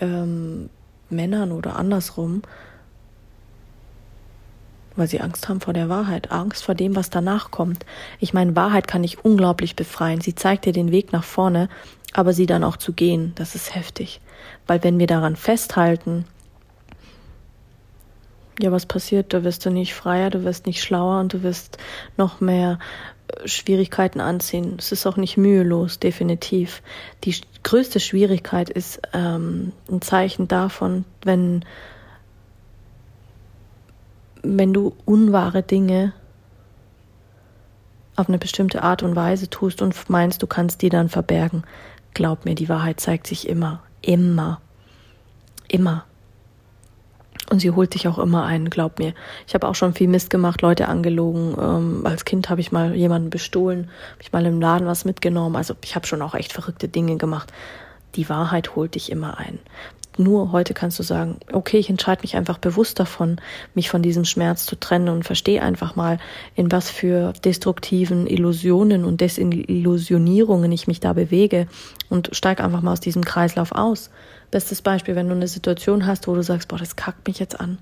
ähm, 0.00 0.70
Männern 1.10 1.52
oder 1.52 1.76
andersrum, 1.76 2.42
weil 4.96 5.08
sie 5.08 5.20
Angst 5.20 5.48
haben 5.48 5.60
vor 5.60 5.74
der 5.74 5.88
Wahrheit, 5.88 6.32
Angst 6.32 6.64
vor 6.64 6.74
dem, 6.74 6.96
was 6.96 7.10
danach 7.10 7.50
kommt. 7.50 7.84
Ich 8.18 8.32
meine, 8.32 8.56
Wahrheit 8.56 8.88
kann 8.88 9.02
dich 9.02 9.24
unglaublich 9.24 9.76
befreien. 9.76 10.20
Sie 10.20 10.34
zeigt 10.34 10.64
dir 10.64 10.72
den 10.72 10.90
Weg 10.90 11.12
nach 11.12 11.24
vorne, 11.24 11.68
aber 12.12 12.32
sie 12.32 12.46
dann 12.46 12.64
auch 12.64 12.76
zu 12.76 12.92
gehen, 12.92 13.32
das 13.34 13.54
ist 13.54 13.74
heftig. 13.74 14.20
Weil 14.66 14.82
wenn 14.82 14.98
wir 14.98 15.06
daran 15.06 15.36
festhalten, 15.36 16.24
ja, 18.58 18.72
was 18.72 18.86
passiert? 18.86 19.34
Da 19.34 19.44
wirst 19.44 19.66
du 19.66 19.70
nicht 19.70 19.94
freier, 19.94 20.30
du 20.30 20.44
wirst 20.44 20.66
nicht 20.66 20.82
schlauer 20.82 21.20
und 21.20 21.34
du 21.34 21.42
wirst 21.42 21.76
noch 22.16 22.40
mehr 22.40 22.78
Schwierigkeiten 23.44 24.20
anziehen. 24.20 24.76
Es 24.78 24.92
ist 24.92 25.06
auch 25.06 25.16
nicht 25.16 25.36
mühelos, 25.36 25.98
definitiv. 25.98 26.82
Die 27.24 27.34
größte 27.62 28.00
Schwierigkeit 28.00 28.70
ist 28.70 29.00
ähm, 29.12 29.72
ein 29.90 30.00
Zeichen 30.00 30.48
davon, 30.48 31.04
wenn, 31.22 31.64
wenn 34.42 34.72
du 34.72 34.94
unwahre 35.04 35.62
Dinge 35.62 36.12
auf 38.14 38.28
eine 38.28 38.38
bestimmte 38.38 38.82
Art 38.82 39.02
und 39.02 39.14
Weise 39.14 39.50
tust 39.50 39.82
und 39.82 40.08
meinst, 40.08 40.42
du 40.42 40.46
kannst 40.46 40.82
die 40.82 40.88
dann 40.88 41.08
verbergen. 41.08 41.64
Glaub 42.14 42.44
mir, 42.44 42.54
die 42.54 42.68
Wahrheit 42.68 42.98
zeigt 42.98 43.26
sich 43.26 43.46
immer, 43.46 43.82
immer, 44.00 44.60
immer. 45.68 46.06
Und 47.50 47.60
sie 47.60 47.70
holt 47.70 47.94
dich 47.94 48.08
auch 48.08 48.18
immer 48.18 48.44
ein, 48.44 48.70
glaub 48.70 48.98
mir. 48.98 49.14
Ich 49.46 49.54
habe 49.54 49.68
auch 49.68 49.74
schon 49.74 49.94
viel 49.94 50.08
Mist 50.08 50.30
gemacht, 50.30 50.62
Leute 50.62 50.88
angelogen. 50.88 51.56
Ähm, 51.60 52.00
als 52.04 52.24
Kind 52.24 52.50
habe 52.50 52.60
ich 52.60 52.72
mal 52.72 52.94
jemanden 52.94 53.30
bestohlen, 53.30 53.88
habe 54.12 54.22
ich 54.22 54.32
mal 54.32 54.44
im 54.46 54.60
Laden 54.60 54.86
was 54.86 55.04
mitgenommen. 55.04 55.54
Also 55.54 55.74
ich 55.84 55.94
habe 55.94 56.06
schon 56.06 56.22
auch 56.22 56.34
echt 56.34 56.52
verrückte 56.52 56.88
Dinge 56.88 57.16
gemacht. 57.16 57.52
Die 58.16 58.28
Wahrheit 58.28 58.74
holt 58.74 58.94
dich 58.94 59.12
immer 59.12 59.38
ein. 59.38 59.58
Nur 60.18 60.52
heute 60.52 60.72
kannst 60.72 60.98
du 60.98 61.02
sagen, 61.02 61.38
okay, 61.52 61.76
ich 61.78 61.90
entscheide 61.90 62.22
mich 62.22 62.36
einfach 62.36 62.58
bewusst 62.58 62.98
davon, 62.98 63.36
mich 63.74 63.90
von 63.90 64.00
diesem 64.00 64.24
Schmerz 64.24 64.64
zu 64.64 64.76
trennen 64.76 65.10
und 65.10 65.24
verstehe 65.24 65.62
einfach 65.62 65.94
mal, 65.94 66.18
in 66.54 66.72
was 66.72 66.90
für 66.90 67.34
destruktiven 67.44 68.26
Illusionen 68.26 69.04
und 69.04 69.20
Desillusionierungen 69.20 70.72
ich 70.72 70.86
mich 70.86 71.00
da 71.00 71.12
bewege 71.12 71.66
und 72.08 72.30
steig 72.32 72.60
einfach 72.60 72.80
mal 72.80 72.92
aus 72.92 73.00
diesem 73.00 73.24
Kreislauf 73.24 73.72
aus. 73.72 74.10
Bestes 74.50 74.80
Beispiel, 74.80 75.16
wenn 75.16 75.28
du 75.28 75.34
eine 75.34 75.48
Situation 75.48 76.06
hast, 76.06 76.28
wo 76.28 76.34
du 76.34 76.42
sagst, 76.42 76.68
boah, 76.68 76.78
das 76.78 76.96
kackt 76.96 77.26
mich 77.26 77.38
jetzt 77.38 77.60
an, 77.60 77.78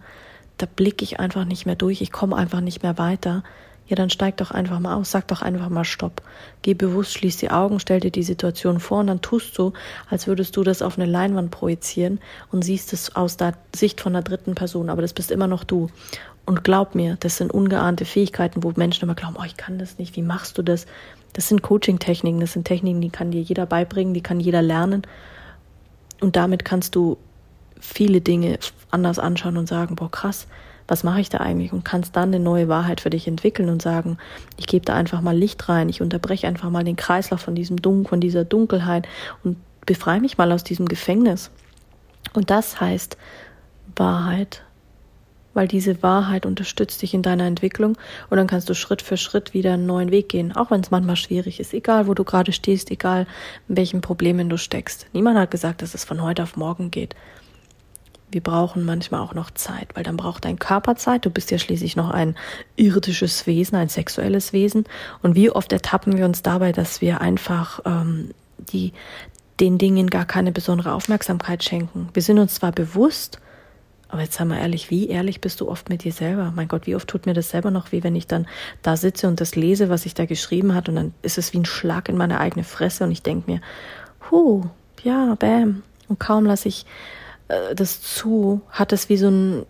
da 0.59 0.67
blicke 0.67 1.05
ich 1.05 1.21
einfach 1.21 1.45
nicht 1.45 1.67
mehr 1.67 1.77
durch, 1.77 2.01
ich 2.01 2.13
komme 2.13 2.37
einfach 2.37 2.61
nicht 2.61 2.83
mehr 2.83 2.99
weiter. 2.99 3.45
Ja, 3.87 3.97
dann 3.97 4.09
steig 4.09 4.39
doch 4.39 4.51
einfach 4.51 4.81
mal 4.81 4.95
aus, 4.95 5.11
sag 5.11 5.29
doch 5.29 5.43
einfach 5.43 5.69
mal 5.69 5.85
Stopp. 5.85 6.23
Geh 6.63 6.73
bewusst, 6.73 7.13
schließ 7.13 7.37
die 7.37 7.51
Augen, 7.51 7.81
stell 7.81 8.01
dir 8.01 8.11
die 8.11 8.23
Situation 8.23 8.81
vor 8.81 9.01
und 9.01 9.09
dann 9.09 9.21
tust 9.21 9.59
du, 9.59 9.75
als 10.09 10.27
würdest 10.27 10.57
du 10.57 10.63
das 10.63 10.81
auf 10.81 10.97
eine 10.99 11.11
Leinwand 11.11 11.51
projizieren 11.51 12.19
und 12.51 12.65
siehst 12.65 12.95
es 12.95 13.15
aus 13.15 13.37
der 13.37 13.55
Sicht 13.77 14.01
von 14.01 14.15
einer 14.15 14.23
dritten 14.23 14.55
Person, 14.55 14.89
aber 14.89 15.03
das 15.03 15.13
bist 15.13 15.31
immer 15.31 15.49
noch 15.49 15.65
du. 15.65 15.91
Und 16.47 16.65
glaub 16.65 16.95
mir, 16.95 17.17
das 17.21 17.37
sind 17.37 17.53
ungeahnte 17.53 18.05
Fähigkeiten, 18.05 18.63
wo 18.63 18.73
Menschen 18.77 19.05
immer 19.05 19.15
glauben, 19.15 19.37
oh, 19.39 19.45
ich 19.45 19.57
kann 19.57 19.79
das 19.79 19.99
nicht, 19.99 20.17
wie 20.17 20.23
machst 20.23 20.57
du 20.57 20.63
das? 20.63 20.87
Das 21.35 21.49
sind 21.49 21.63
Coaching-Techniken, 21.63 22.41
das 22.41 22.53
sind 22.53 22.67
Techniken, 22.67 23.01
die 23.01 23.11
kann 23.11 23.31
dir 23.31 23.43
jeder 23.43 23.67
beibringen, 23.67 24.15
die 24.15 24.23
kann 24.23 24.41
jeder 24.41 24.63
lernen. 24.63 25.03
Und 26.21 26.37
damit 26.37 26.65
kannst 26.65 26.95
du 26.95 27.19
viele 27.81 28.21
Dinge 28.21 28.59
anders 28.91 29.19
anschauen 29.19 29.57
und 29.57 29.69
sagen, 29.69 29.97
boah, 29.97 30.11
krass, 30.11 30.47
was 30.87 31.05
mache 31.05 31.21
ich 31.21 31.29
da 31.29 31.39
eigentlich? 31.39 31.73
Und 31.73 31.85
kannst 31.85 32.17
dann 32.17 32.35
eine 32.35 32.41
neue 32.41 32.69
Wahrheit 32.69 33.01
für 33.01 33.11
dich 33.11 33.27
entwickeln 33.27 33.69
und 33.69 33.81
sagen, 33.81 34.19
ich 34.59 34.67
gebe 34.67 34.85
da 34.85 34.95
einfach 34.95 35.21
mal 35.21 35.37
Licht 35.37 35.69
rein, 35.69 35.89
ich 35.89 36.03
unterbreche 36.03 36.47
einfach 36.47 36.71
mal 36.71 36.85
den 36.85 36.97
Kreislauf 36.97 37.41
von 37.41 37.55
diesem 37.55 37.81
Dunkel, 37.81 38.11
von 38.11 38.21
dieser 38.21 38.45
Dunkelheit 38.45 39.09
und 39.43 39.57
befreie 39.87 40.21
mich 40.21 40.39
mal 40.39 40.53
aus 40.53 40.65
diesem 40.65 40.87
Gefängnis. 40.87 41.51
Und 42.33 42.51
das 42.51 42.81
heißt 42.81 43.17
Wahrheit, 43.97 44.63
weil 45.55 45.69
diese 45.69 46.03
Wahrheit 46.03 46.47
unterstützt 46.47 47.01
dich 47.01 47.15
in 47.15 47.23
deiner 47.23 47.45
Entwicklung 47.45 47.97
und 48.29 48.37
dann 48.37 48.49
kannst 48.49 48.69
du 48.69 48.75
Schritt 48.75 49.03
für 49.03 49.17
Schritt 49.17 49.55
wieder 49.55 49.75
einen 49.75 49.87
neuen 49.87 50.11
Weg 50.11 50.29
gehen, 50.29 50.55
auch 50.55 50.71
wenn 50.71 50.81
es 50.81 50.91
manchmal 50.91 51.17
schwierig 51.17 51.61
ist, 51.61 51.73
egal 51.73 52.09
wo 52.09 52.15
du 52.15 52.25
gerade 52.25 52.53
stehst, 52.53 52.91
egal 52.91 53.27
in 53.69 53.77
welchen 53.77 54.01
Problemen 54.01 54.49
du 54.49 54.59
steckst. 54.59 55.07
Niemand 55.13 55.39
hat 55.39 55.51
gesagt, 55.51 55.81
dass 55.81 55.95
es 55.95 56.05
von 56.05 56.23
heute 56.23 56.43
auf 56.43 56.57
morgen 56.57 56.91
geht 56.91 57.15
wir 58.35 58.43
brauchen 58.43 58.85
manchmal 58.85 59.21
auch 59.21 59.33
noch 59.33 59.53
Zeit, 59.53 59.89
weil 59.95 60.03
dann 60.03 60.17
braucht 60.17 60.45
dein 60.45 60.59
Körper 60.59 60.97
Zeit. 60.97 61.25
Du 61.25 61.31
bist 61.31 61.53
ja 61.53 61.59
schließlich 61.59 61.95
noch 61.95 62.11
ein 62.11 62.37
irdisches 62.77 63.47
Wesen, 63.47 63.77
ein 63.77 63.89
sexuelles 63.89 64.53
Wesen. 64.53 64.85
Und 65.23 65.37
wie 65.37 65.51
oft 65.51 65.73
ertappen 65.73 66.19
wir 66.19 66.25
uns 66.25 66.43
dabei, 66.43 66.73
dass 66.73 67.01
wir 67.01 67.21
einfach 67.21 67.81
ähm, 67.87 68.33
die, 68.59 68.93
den 69.61 69.79
Dingen 69.79 70.11
gar 70.11 70.25
keine 70.25 70.51
besondere 70.51 70.93
Aufmerksamkeit 70.93 71.63
schenken. 71.63 72.09
Wir 72.13 72.23
sind 72.23 72.41
uns 72.41 72.57
zwar 72.57 72.73
bewusst, 72.73 73.39
aber 74.09 74.23
jetzt 74.23 74.35
sei 74.35 74.45
mal 74.45 74.59
ehrlich, 74.59 74.91
wie 74.91 75.09
ehrlich 75.09 75.41
bist 75.41 75.61
du 75.61 75.69
oft 75.69 75.89
mit 75.89 76.03
dir 76.03 76.13
selber? 76.13 76.53
Mein 76.55 76.69
Gott, 76.69 76.87
wie 76.89 76.97
oft 76.97 77.09
tut 77.09 77.27
mir 77.27 77.35
das 77.35 77.51
selber 77.51 77.71
noch 77.71 77.93
weh, 77.93 78.03
wenn 78.03 78.17
ich 78.17 78.27
dann 78.27 78.47
da 78.83 78.97
sitze 78.97 79.29
und 79.29 79.41
das 79.41 79.55
lese, 79.55 79.91
was 79.91 80.07
ich 80.07 80.15
da 80.15 80.27
geschrieben 80.27 80.75
hat 80.75 80.89
und 80.89 80.97
dann 80.97 81.15
ist 81.23 81.39
es 81.39 81.53
wie 81.53 81.59
ein 81.59 81.65
Schlag 81.65 82.09
in 82.09 82.17
meine 82.17 82.41
eigene 82.41 82.65
Fresse 82.65 83.05
und 83.05 83.13
ich 83.13 83.23
denke 83.23 83.51
mir, 83.51 83.61
huh, 84.31 84.65
ja, 85.05 85.37
bam. 85.37 85.85
Und 86.09 86.19
kaum 86.19 86.47
lasse 86.47 86.69
ich 86.69 86.85
äh, 87.49 87.75
das 87.75 88.01
zu, 88.01 88.61
hat 88.71 88.93
es 88.93 89.09
wie 89.09 89.17
so 89.17 89.29
ein 89.29 89.67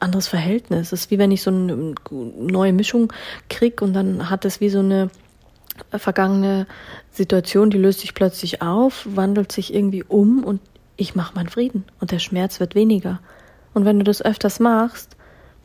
anderes 0.00 0.28
Verhältnis. 0.28 0.92
Es 0.92 1.04
ist 1.04 1.10
wie 1.10 1.18
wenn 1.18 1.30
ich 1.30 1.42
so 1.42 1.50
eine 1.50 1.94
neue 2.10 2.72
Mischung 2.72 3.12
krieg 3.48 3.82
und 3.82 3.94
dann 3.94 4.30
hat 4.30 4.44
es 4.44 4.60
wie 4.60 4.68
so 4.68 4.80
eine 4.80 5.10
vergangene 5.90 6.66
Situation, 7.10 7.70
die 7.70 7.78
löst 7.78 8.00
sich 8.00 8.14
plötzlich 8.14 8.62
auf, 8.62 9.06
wandelt 9.10 9.50
sich 9.50 9.74
irgendwie 9.74 10.04
um 10.04 10.44
und 10.44 10.60
ich 10.96 11.14
mache 11.14 11.34
meinen 11.34 11.48
Frieden 11.48 11.84
und 12.00 12.12
der 12.12 12.20
Schmerz 12.20 12.60
wird 12.60 12.74
weniger. 12.74 13.20
Und 13.72 13.84
wenn 13.84 13.98
du 13.98 14.04
das 14.04 14.22
öfters 14.22 14.60
machst, 14.60 15.13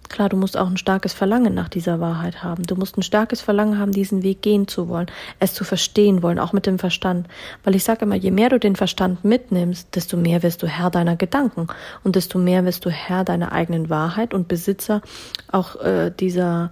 Klar, 0.10 0.28
du 0.28 0.38
musst 0.38 0.58
auch 0.58 0.68
ein 0.68 0.78
starkes 0.78 1.14
Verlangen 1.14 1.54
nach 1.54 1.70
dieser 1.70 2.00
Wahrheit 2.00 2.44
haben. 2.44 2.64
Du 2.64 2.76
musst 2.76 2.98
ein 2.98 3.04
starkes 3.04 3.42
Verlangen 3.42 3.78
haben, 3.78 3.92
diesen 3.92 4.24
Weg 4.24 4.42
gehen 4.42 4.68
zu 4.68 4.90
wollen, 4.90 5.06
es 5.40 5.54
zu 5.54 5.64
verstehen 5.64 6.24
wollen, 6.24 6.40
auch 6.40 6.52
mit 6.52 6.66
dem 6.66 6.80
Verstand. 6.80 7.28
Weil 7.64 7.76
ich 7.76 7.84
sage 7.84 8.06
immer, 8.06 8.16
je 8.16 8.32
mehr 8.32 8.50
du 8.50 8.60
den 8.60 8.76
Verstand 8.76 9.24
mitnimmst, 9.24 9.96
desto 9.96 10.18
mehr 10.18 10.42
wirst 10.42 10.64
du 10.64 10.68
Herr 10.68 10.90
deiner 10.90 11.16
Gedanken 11.16 11.68
und 12.04 12.16
desto 12.16 12.40
mehr 12.40 12.66
wirst 12.66 12.86
du 12.86 12.90
Herr 12.90 13.24
deiner 13.24 13.52
eigenen 13.52 13.92
Wahrheit 13.92 14.34
und 14.34 14.48
Besitzer 14.48 15.04
auch 15.52 15.76
äh, 15.76 16.12
dieser, 16.20 16.72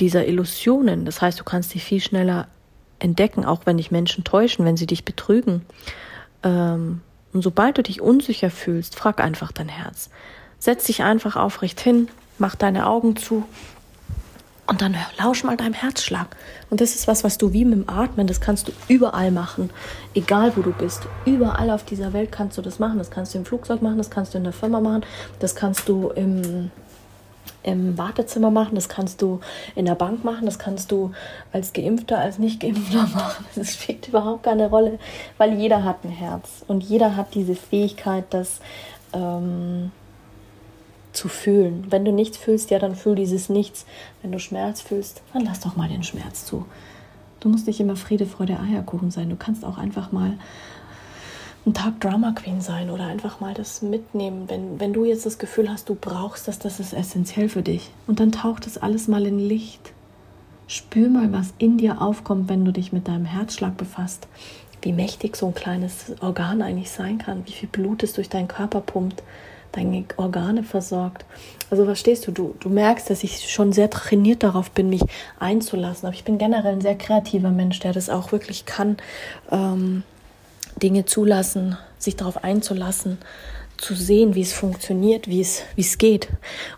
dieser 0.00 0.26
Illusionen. 0.26 1.04
Das 1.04 1.22
heißt, 1.22 1.38
du 1.38 1.44
kannst 1.44 1.74
dich 1.74 1.84
viel 1.84 2.00
schneller 2.00 2.48
entdecken, 2.98 3.44
auch 3.44 3.66
wenn 3.66 3.76
dich 3.76 3.92
Menschen 3.92 4.24
täuschen, 4.24 4.64
wenn 4.64 4.76
sie 4.76 4.86
dich 4.86 5.04
betrügen. 5.04 5.62
Ähm, 6.42 7.02
und 7.32 7.42
sobald 7.42 7.78
du 7.78 7.82
dich 7.82 8.00
unsicher 8.00 8.50
fühlst, 8.50 8.96
frag 8.96 9.20
einfach 9.20 9.52
dein 9.52 9.68
Herz. 9.68 10.10
Setz 10.64 10.86
dich 10.86 11.02
einfach 11.02 11.36
aufrecht 11.36 11.78
hin, 11.78 12.08
mach 12.38 12.54
deine 12.54 12.86
Augen 12.86 13.16
zu 13.16 13.44
und 14.66 14.80
dann 14.80 14.96
lausch 15.18 15.44
mal 15.44 15.58
deinem 15.58 15.74
Herzschlag. 15.74 16.34
Und 16.70 16.80
das 16.80 16.94
ist 16.94 17.06
was, 17.06 17.22
was 17.22 17.36
du 17.36 17.52
wie 17.52 17.66
mit 17.66 17.74
dem 17.74 17.90
Atmen, 17.90 18.26
das 18.26 18.40
kannst 18.40 18.68
du 18.68 18.72
überall 18.88 19.30
machen, 19.30 19.68
egal 20.14 20.56
wo 20.56 20.62
du 20.62 20.72
bist. 20.72 21.02
Überall 21.26 21.68
auf 21.68 21.84
dieser 21.84 22.14
Welt 22.14 22.32
kannst 22.32 22.56
du 22.56 22.62
das 22.62 22.78
machen. 22.78 22.96
Das 22.96 23.10
kannst 23.10 23.34
du 23.34 23.38
im 23.40 23.44
Flugzeug 23.44 23.82
machen, 23.82 23.98
das 23.98 24.08
kannst 24.08 24.32
du 24.32 24.38
in 24.38 24.44
der 24.44 24.54
Firma 24.54 24.80
machen, 24.80 25.04
das 25.38 25.54
kannst 25.54 25.86
du 25.86 26.08
im, 26.08 26.70
im 27.62 27.98
Wartezimmer 27.98 28.50
machen, 28.50 28.74
das 28.74 28.88
kannst 28.88 29.20
du 29.20 29.40
in 29.74 29.84
der 29.84 29.96
Bank 29.96 30.24
machen, 30.24 30.46
das 30.46 30.58
kannst 30.58 30.90
du 30.90 31.12
als 31.52 31.74
Geimpfter, 31.74 32.20
als 32.20 32.38
Nicht-Geimpfter 32.38 33.02
machen. 33.14 33.44
Das 33.54 33.74
spielt 33.74 34.08
überhaupt 34.08 34.44
keine 34.44 34.70
Rolle, 34.70 34.98
weil 35.36 35.52
jeder 35.58 35.84
hat 35.84 36.04
ein 36.04 36.10
Herz 36.10 36.64
und 36.68 36.82
jeder 36.82 37.16
hat 37.16 37.34
diese 37.34 37.54
Fähigkeit, 37.54 38.32
dass. 38.32 38.60
Ähm, 39.12 39.92
zu 41.14 41.28
fühlen. 41.28 41.86
Wenn 41.88 42.04
du 42.04 42.12
nichts 42.12 42.36
fühlst, 42.36 42.70
ja, 42.70 42.78
dann 42.78 42.96
fühl 42.96 43.14
dieses 43.14 43.48
Nichts. 43.48 43.86
Wenn 44.22 44.32
du 44.32 44.38
Schmerz 44.38 44.80
fühlst, 44.80 45.22
dann 45.32 45.44
lass 45.44 45.60
doch 45.60 45.76
mal 45.76 45.88
den 45.88 46.02
Schmerz 46.02 46.44
zu. 46.44 46.66
Du 47.40 47.48
musst 47.48 47.66
nicht 47.66 47.80
immer 47.80 47.96
Friede, 47.96 48.26
Freude, 48.26 48.58
Eierkuchen 48.58 49.10
sein. 49.10 49.30
Du 49.30 49.36
kannst 49.36 49.64
auch 49.64 49.78
einfach 49.78 50.12
mal 50.12 50.38
einen 51.64 51.74
Tag 51.74 52.00
Drama 52.00 52.32
Queen 52.32 52.60
sein 52.60 52.90
oder 52.90 53.06
einfach 53.06 53.40
mal 53.40 53.54
das 53.54 53.82
mitnehmen. 53.82 54.44
Wenn, 54.48 54.80
wenn 54.80 54.92
du 54.92 55.04
jetzt 55.04 55.24
das 55.24 55.38
Gefühl 55.38 55.70
hast, 55.70 55.88
du 55.88 55.94
brauchst 55.94 56.46
das, 56.48 56.58
das 56.58 56.80
ist 56.80 56.92
essentiell 56.92 57.48
für 57.48 57.62
dich. 57.62 57.90
Und 58.06 58.20
dann 58.20 58.32
taucht 58.32 58.66
das 58.66 58.78
alles 58.78 59.08
mal 59.08 59.26
in 59.26 59.38
Licht. 59.38 59.92
Spür 60.66 61.08
mal, 61.08 61.32
was 61.32 61.54
in 61.58 61.78
dir 61.78 62.00
aufkommt, 62.00 62.48
wenn 62.48 62.64
du 62.64 62.72
dich 62.72 62.92
mit 62.92 63.08
deinem 63.08 63.26
Herzschlag 63.26 63.76
befasst. 63.76 64.26
Wie 64.82 64.92
mächtig 64.92 65.36
so 65.36 65.46
ein 65.46 65.54
kleines 65.54 66.14
Organ 66.20 66.60
eigentlich 66.60 66.90
sein 66.90 67.18
kann, 67.18 67.46
wie 67.46 67.52
viel 67.52 67.68
Blut 67.68 68.02
es 68.02 68.12
durch 68.12 68.28
deinen 68.28 68.48
Körper 68.48 68.80
pumpt, 68.80 69.22
deine 69.74 70.04
Organe 70.16 70.62
versorgt. 70.62 71.24
Also 71.70 71.84
verstehst 71.84 72.26
du, 72.26 72.32
du, 72.32 72.54
du 72.60 72.68
merkst, 72.68 73.10
dass 73.10 73.24
ich 73.24 73.50
schon 73.50 73.72
sehr 73.72 73.90
trainiert 73.90 74.42
darauf 74.42 74.70
bin, 74.70 74.88
mich 74.88 75.02
einzulassen. 75.38 76.06
Aber 76.06 76.14
ich 76.14 76.24
bin 76.24 76.38
generell 76.38 76.74
ein 76.74 76.80
sehr 76.80 76.96
kreativer 76.96 77.50
Mensch, 77.50 77.80
der 77.80 77.92
das 77.92 78.10
auch 78.10 78.32
wirklich 78.32 78.66
kann, 78.66 78.96
ähm, 79.50 80.02
Dinge 80.82 81.04
zulassen, 81.04 81.76
sich 81.98 82.16
darauf 82.16 82.42
einzulassen, 82.44 83.18
zu 83.76 83.94
sehen, 83.94 84.34
wie 84.34 84.42
es 84.42 84.52
funktioniert, 84.52 85.28
wie 85.28 85.40
es, 85.40 85.62
wie 85.74 85.82
es 85.82 85.98
geht. 85.98 86.28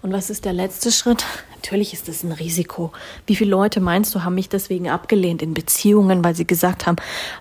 Und 0.02 0.12
was 0.12 0.30
ist 0.30 0.44
der 0.44 0.52
letzte 0.52 0.90
Schritt? 0.90 1.24
Natürlich 1.66 1.94
ist 1.94 2.06
das 2.06 2.22
ein 2.22 2.30
Risiko. 2.30 2.92
Wie 3.26 3.34
viele 3.34 3.50
Leute 3.50 3.80
meinst 3.80 4.14
du, 4.14 4.22
haben 4.22 4.36
mich 4.36 4.48
deswegen 4.48 4.88
abgelehnt 4.88 5.42
in 5.42 5.52
Beziehungen, 5.52 6.22
weil 6.22 6.36
sie 6.36 6.46
gesagt 6.46 6.86
haben, 6.86 6.94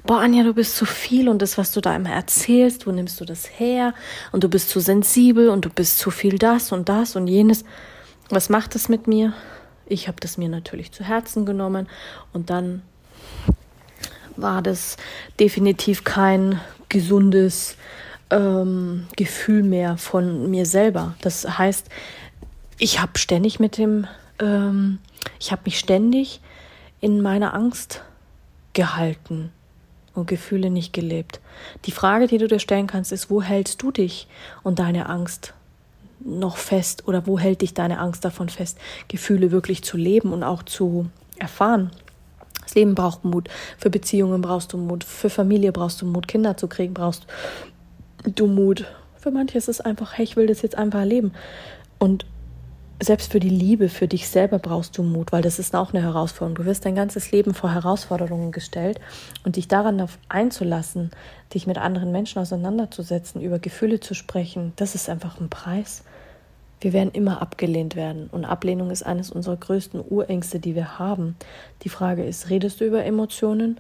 boah, 0.04 0.18
Anja, 0.18 0.44
du 0.44 0.56
bist 0.56 0.76
zu 0.78 0.88
viel 0.88 1.30
und 1.30 1.44
das, 1.44 1.60
was 1.60 1.72
du 1.72 1.80
da 1.80 1.96
immer 1.96 2.10
erzählst, 2.10 2.88
wo 2.88 2.92
nimmst 2.92 3.22
du 3.22 3.26
das 3.26 3.48
her? 3.60 3.94
Und 4.32 4.44
du 4.44 4.50
bist 4.50 4.70
zu 4.70 4.80
sensibel 4.80 5.50
und 5.50 5.64
du 5.66 5.70
bist 5.70 6.00
zu 6.00 6.10
viel 6.10 6.40
das 6.40 6.72
und 6.72 6.90
das 6.90 7.16
und 7.16 7.28
jenes. 7.28 7.66
Was 8.30 8.50
macht 8.50 8.74
das 8.74 8.90
mit 8.90 9.06
mir? 9.06 9.34
Ich 9.86 10.08
habe 10.08 10.18
das 10.20 10.40
mir 10.40 10.50
natürlich 10.50 10.92
zu 10.92 11.04
Herzen 11.04 11.46
genommen 11.46 11.88
und 12.34 12.50
dann 12.50 12.82
war 14.38 14.64
das 14.64 14.98
definitiv 15.40 16.04
kein 16.04 16.60
gesundes 16.90 17.78
ähm, 18.32 19.06
Gefühl 19.16 19.62
mehr 19.62 19.98
von 19.98 20.50
mir 20.50 20.66
selber. 20.66 21.14
Das 21.22 21.48
heißt, 21.60 21.90
ich 22.78 23.02
habe 23.02 23.18
ständig 23.18 23.60
mit 23.60 23.78
dem, 23.78 24.08
ähm, 24.40 25.00
ich 25.40 25.52
habe 25.52 25.64
mich 25.66 25.80
ständig 25.80 26.42
in 27.02 27.22
meiner 27.22 27.54
Angst 27.54 28.02
gehalten 28.74 29.52
und 30.14 30.28
Gefühle 30.28 30.70
nicht 30.70 30.94
gelebt. 30.94 31.40
Die 31.86 31.92
Frage, 31.92 32.28
die 32.28 32.38
du 32.38 32.48
dir 32.48 32.60
stellen 32.60 32.88
kannst, 32.88 33.12
ist, 33.12 33.30
wo 33.30 33.42
hältst 33.42 33.82
du 33.82 33.92
dich 33.92 34.28
und 34.64 34.80
deine 34.80 35.10
Angst 35.10 35.54
noch 36.20 36.58
fest 36.58 37.08
oder 37.08 37.28
wo 37.28 37.38
hält 37.38 37.62
dich 37.62 37.74
deine 37.74 38.00
Angst 38.00 38.26
davon 38.26 38.50
fest, 38.50 38.78
Gefühle 39.08 39.52
wirklich 39.52 39.84
zu 39.84 39.98
leben 39.98 40.34
und 40.34 40.44
auch 40.44 40.64
zu 40.64 41.10
erfahren? 41.38 41.92
Das 42.64 42.74
Leben 42.74 42.96
braucht 42.96 43.24
Mut. 43.24 43.50
Für 43.78 43.90
Beziehungen 43.90 44.42
brauchst 44.42 44.74
du 44.74 44.78
Mut. 44.78 45.04
Für 45.04 45.30
Familie 45.30 45.72
brauchst 45.72 46.02
du 46.02 46.06
Mut. 46.06 46.28
Kinder 46.28 46.58
zu 46.58 46.68
kriegen 46.68 46.96
brauchst 46.96 47.28
du 48.24 48.48
Mut 48.48 48.86
Für 49.20 49.30
manche 49.30 49.58
ist 49.58 49.70
es 49.70 49.82
einfach, 49.82 50.18
hey, 50.18 50.24
ich 50.24 50.36
will 50.36 50.48
das 50.48 50.64
jetzt 50.64 50.76
einfach 50.76 51.00
erleben. 51.00 51.32
Und 52.00 52.26
selbst 53.02 53.32
für 53.32 53.40
die 53.40 53.50
Liebe, 53.50 53.90
für 53.90 54.08
dich 54.08 54.30
selber 54.30 54.58
brauchst 54.58 54.98
du 54.98 55.04
Mut, 55.04 55.32
weil 55.32 55.42
das 55.42 55.60
ist 55.60 55.76
auch 55.76 55.94
eine 55.94 56.02
Herausforderung. 56.02 56.56
Du 56.56 56.66
wirst 56.66 56.86
dein 56.86 56.96
ganzes 56.96 57.32
Leben 57.32 57.54
vor 57.54 57.74
Herausforderungen 57.74 58.52
gestellt 58.52 59.00
und 59.44 59.58
dich 59.58 59.68
daran 59.68 60.08
einzulassen, 60.30 61.12
dich 61.54 61.68
mit 61.68 61.78
anderen 61.78 62.12
Menschen 62.12 62.40
auseinanderzusetzen, 62.40 63.42
über 63.42 63.60
Gefühle 63.60 64.00
zu 64.00 64.14
sprechen, 64.14 64.74
das 64.78 64.96
ist 64.96 65.10
einfach 65.10 65.40
ein 65.40 65.50
Preis. 65.50 66.04
Wir 66.82 66.94
werden 66.94 67.12
immer 67.12 67.42
abgelehnt 67.42 67.96
werden 67.96 68.30
und 68.32 68.46
Ablehnung 68.46 68.92
ist 68.92 69.04
eines 69.04 69.30
unserer 69.32 69.58
größten 69.58 70.02
Urängste, 70.08 70.60
die 70.60 70.76
wir 70.76 71.00
haben. 71.00 71.36
Die 71.84 71.90
Frage 71.90 72.24
ist, 72.24 72.50
redest 72.50 72.80
du 72.80 72.86
über 72.86 73.04
Emotionen 73.04 73.80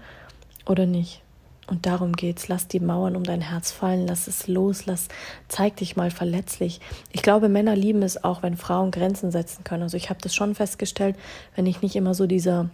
oder 0.65 0.86
nicht? 0.86 1.24
Und 1.67 1.86
darum 1.86 2.13
geht's. 2.13 2.47
Lass 2.47 2.67
die 2.67 2.80
Mauern 2.80 3.15
um 3.15 3.23
dein 3.23 3.41
Herz 3.41 3.71
fallen, 3.71 4.06
lass 4.08 4.28
es 4.28 4.47
los, 4.47 4.86
lass, 4.86 5.08
zeig 5.47 5.78
dich 5.78 5.95
mal 5.95 6.12
verletzlich. 6.12 6.80
Ich 7.12 7.23
glaube, 7.23 7.49
Männer 7.49 7.75
lieben 7.75 8.04
es 8.04 8.23
auch, 8.23 8.43
wenn 8.43 8.56
Frauen 8.56 8.91
Grenzen 8.91 9.32
setzen 9.32 9.63
können. 9.63 9.84
Also 9.84 9.97
ich 9.97 10.10
habe 10.10 10.21
das 10.21 10.36
schon 10.36 10.54
festgestellt, 10.54 11.15
wenn 11.56 11.65
ich 11.65 11.82
nicht 11.82 11.95
immer 11.95 12.13
so 12.13 12.28
dieser 12.28 12.69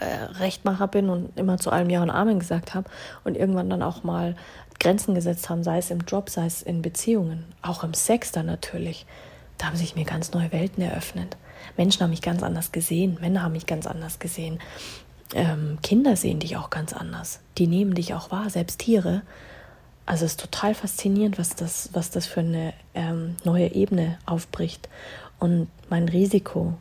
äh, 0.00 0.04
Rechtmacher 0.38 0.88
bin 0.88 1.10
und 1.10 1.36
immer 1.38 1.58
zu 1.58 1.70
allem 1.70 1.90
Ja 1.90 2.02
und 2.02 2.10
Amen 2.10 2.40
gesagt 2.40 2.74
habe 2.74 2.90
und 3.24 3.36
irgendwann 3.36 3.70
dann 3.70 3.82
auch 3.82 4.02
mal 4.02 4.34
Grenzen 4.80 5.14
gesetzt 5.14 5.48
haben, 5.48 5.62
sei 5.62 5.78
es 5.78 5.90
im 5.90 6.00
Job, 6.00 6.28
sei 6.28 6.46
es 6.46 6.62
in 6.62 6.82
Beziehungen, 6.82 7.44
auch 7.62 7.84
im 7.84 7.94
Sex 7.94 8.32
dann 8.32 8.46
natürlich. 8.46 9.06
Da 9.58 9.66
haben 9.66 9.76
sich 9.76 9.94
mir 9.94 10.04
ganz 10.04 10.32
neue 10.32 10.50
Welten 10.50 10.82
eröffnet. 10.82 11.36
Menschen 11.76 12.02
haben 12.02 12.10
mich 12.10 12.22
ganz 12.22 12.42
anders 12.42 12.72
gesehen, 12.72 13.18
Männer 13.20 13.42
haben 13.42 13.52
mich 13.52 13.66
ganz 13.66 13.86
anders 13.86 14.18
gesehen 14.18 14.58
ähm, 15.34 15.78
Kinder 15.82 16.16
sehen 16.16 16.40
dich 16.40 16.56
auch 16.56 16.70
ganz 16.70 16.92
anders. 16.92 17.40
Die 17.58 17.66
nehmen 17.66 17.94
dich 17.94 18.14
auch 18.14 18.30
wahr, 18.30 18.50
selbst 18.50 18.80
Tiere. 18.80 19.22
Also 20.04 20.24
es 20.24 20.32
ist 20.32 20.40
total 20.40 20.74
faszinierend, 20.74 21.38
was 21.38 21.50
das, 21.50 21.90
was 21.92 22.10
das 22.10 22.26
für 22.26 22.40
eine 22.40 22.72
ähm, 22.94 23.36
neue 23.44 23.72
Ebene 23.72 24.18
aufbricht. 24.26 24.88
Und 25.38 25.68
mein 25.88 26.08
Risiko, 26.08 26.74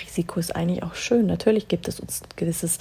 Risiko 0.00 0.40
ist 0.40 0.56
eigentlich 0.56 0.82
auch 0.82 0.94
schön. 0.94 1.26
Natürlich 1.26 1.68
gibt 1.68 1.88
es 1.88 2.00
uns 2.00 2.22
gewisses 2.36 2.78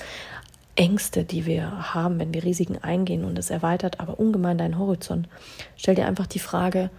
Ängste, 0.75 1.25
die 1.25 1.45
wir 1.45 1.93
haben, 1.93 2.19
wenn 2.19 2.33
wir 2.33 2.43
Risiken 2.43 2.77
eingehen 2.77 3.25
und 3.25 3.37
es 3.37 3.49
erweitert 3.49 3.99
aber 3.99 4.19
ungemein 4.19 4.57
deinen 4.57 4.79
Horizont. 4.79 5.27
Stell 5.75 5.95
dir 5.95 6.05
einfach 6.05 6.27
die 6.27 6.39
Frage, 6.39 6.89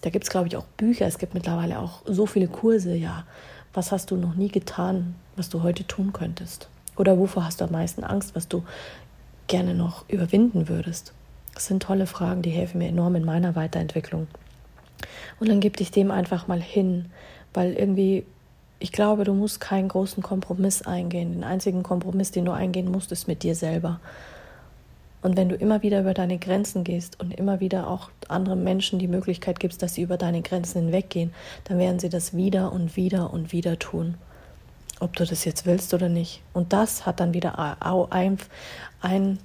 da 0.00 0.10
gibt 0.10 0.24
es, 0.24 0.30
glaube 0.30 0.48
ich, 0.48 0.56
auch 0.56 0.64
Bücher, 0.78 1.06
es 1.06 1.18
gibt 1.18 1.34
mittlerweile 1.34 1.78
auch 1.78 2.02
so 2.06 2.26
viele 2.26 2.48
Kurse, 2.48 2.94
ja. 2.94 3.24
Was 3.74 3.92
hast 3.92 4.10
du 4.10 4.16
noch 4.16 4.34
nie 4.34 4.48
getan, 4.48 5.14
was 5.36 5.50
du 5.50 5.62
heute 5.62 5.86
tun 5.86 6.14
könntest? 6.14 6.68
Oder 6.96 7.18
wovor 7.18 7.44
hast 7.44 7.60
du 7.60 7.64
am 7.64 7.72
meisten 7.72 8.04
Angst, 8.04 8.34
was 8.34 8.48
du 8.48 8.64
gerne 9.46 9.74
noch 9.74 10.08
überwinden 10.08 10.68
würdest? 10.68 11.12
Das 11.54 11.66
sind 11.66 11.82
tolle 11.82 12.06
Fragen, 12.06 12.42
die 12.42 12.50
helfen 12.50 12.78
mir 12.78 12.88
enorm 12.88 13.16
in 13.16 13.24
meiner 13.24 13.54
Weiterentwicklung. 13.54 14.26
Und 15.38 15.48
dann 15.48 15.60
gib 15.60 15.76
dich 15.76 15.90
dem 15.90 16.10
einfach 16.10 16.46
mal 16.46 16.60
hin, 16.60 17.06
weil 17.54 17.74
irgendwie, 17.74 18.24
ich 18.78 18.92
glaube, 18.92 19.24
du 19.24 19.34
musst 19.34 19.60
keinen 19.60 19.88
großen 19.88 20.22
Kompromiss 20.22 20.82
eingehen. 20.82 21.32
Den 21.32 21.44
einzigen 21.44 21.82
Kompromiss, 21.82 22.30
den 22.30 22.44
du 22.44 22.52
eingehen 22.52 22.90
musst, 22.90 23.12
ist 23.12 23.28
mit 23.28 23.42
dir 23.42 23.54
selber. 23.54 24.00
Und 25.22 25.36
wenn 25.36 25.48
du 25.48 25.56
immer 25.56 25.82
wieder 25.82 26.00
über 26.00 26.14
deine 26.14 26.38
Grenzen 26.38 26.84
gehst 26.84 27.18
und 27.20 27.34
immer 27.34 27.60
wieder 27.60 27.88
auch 27.88 28.10
anderen 28.28 28.62
Menschen 28.62 28.98
die 28.98 29.08
Möglichkeit 29.08 29.60
gibst, 29.60 29.82
dass 29.82 29.94
sie 29.94 30.02
über 30.02 30.16
deine 30.16 30.42
Grenzen 30.42 30.82
hinweggehen, 30.82 31.32
dann 31.64 31.78
werden 31.78 31.98
sie 31.98 32.10
das 32.10 32.36
wieder 32.36 32.72
und 32.72 32.96
wieder 32.96 33.32
und 33.32 33.52
wieder 33.52 33.78
tun 33.78 34.14
ob 35.00 35.16
du 35.16 35.24
das 35.24 35.44
jetzt 35.44 35.66
willst 35.66 35.94
oder 35.94 36.08
nicht. 36.08 36.42
Und 36.52 36.72
das 36.72 37.06
hat 37.06 37.20
dann 37.20 37.34
wieder 37.34 37.58
ein, 37.80 38.38
ein 39.00 39.38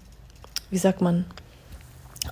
wie 0.70 0.78
sagt 0.78 1.02
man, 1.02 1.26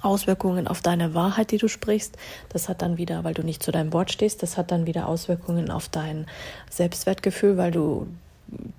Auswirkungen 0.01 0.67
auf 0.67 0.81
deine 0.81 1.13
Wahrheit, 1.13 1.51
die 1.51 1.57
du 1.57 1.67
sprichst. 1.67 2.17
Das 2.49 2.69
hat 2.69 2.81
dann 2.81 2.97
wieder, 2.97 3.23
weil 3.23 3.33
du 3.33 3.43
nicht 3.43 3.63
zu 3.63 3.71
deinem 3.71 3.91
Wort 3.91 4.11
stehst, 4.11 4.43
das 4.43 4.55
hat 4.55 4.71
dann 4.71 4.85
wieder 4.85 5.07
Auswirkungen 5.07 5.71
auf 5.71 5.89
dein 5.89 6.27
Selbstwertgefühl, 6.69 7.57
weil 7.57 7.71
du 7.71 8.07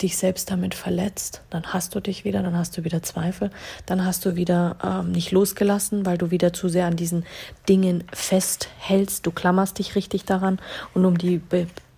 dich 0.03 0.17
selbst 0.17 0.51
damit 0.51 0.75
verletzt, 0.75 1.43
dann 1.51 1.73
hast 1.73 1.95
du 1.95 2.01
dich 2.01 2.25
wieder, 2.25 2.43
dann 2.43 2.57
hast 2.57 2.77
du 2.77 2.85
wieder 2.85 3.03
Zweifel, 3.03 3.51
dann 3.87 4.05
hast 4.05 4.25
du 4.25 4.35
wieder 4.35 4.77
ähm, 4.83 5.13
nicht 5.13 5.31
losgelassen, 5.31 6.05
weil 6.07 6.19
du 6.19 6.31
wieder 6.31 6.53
zu 6.53 6.69
sehr 6.69 6.87
an 6.87 6.97
diesen 6.97 7.25
Dingen 7.69 8.05
festhältst, 8.13 9.27
du 9.27 9.31
klammerst 9.31 9.79
dich 9.79 9.95
richtig 9.95 10.25
daran 10.25 10.59
und 10.95 11.05
um 11.05 11.19
die 11.19 11.41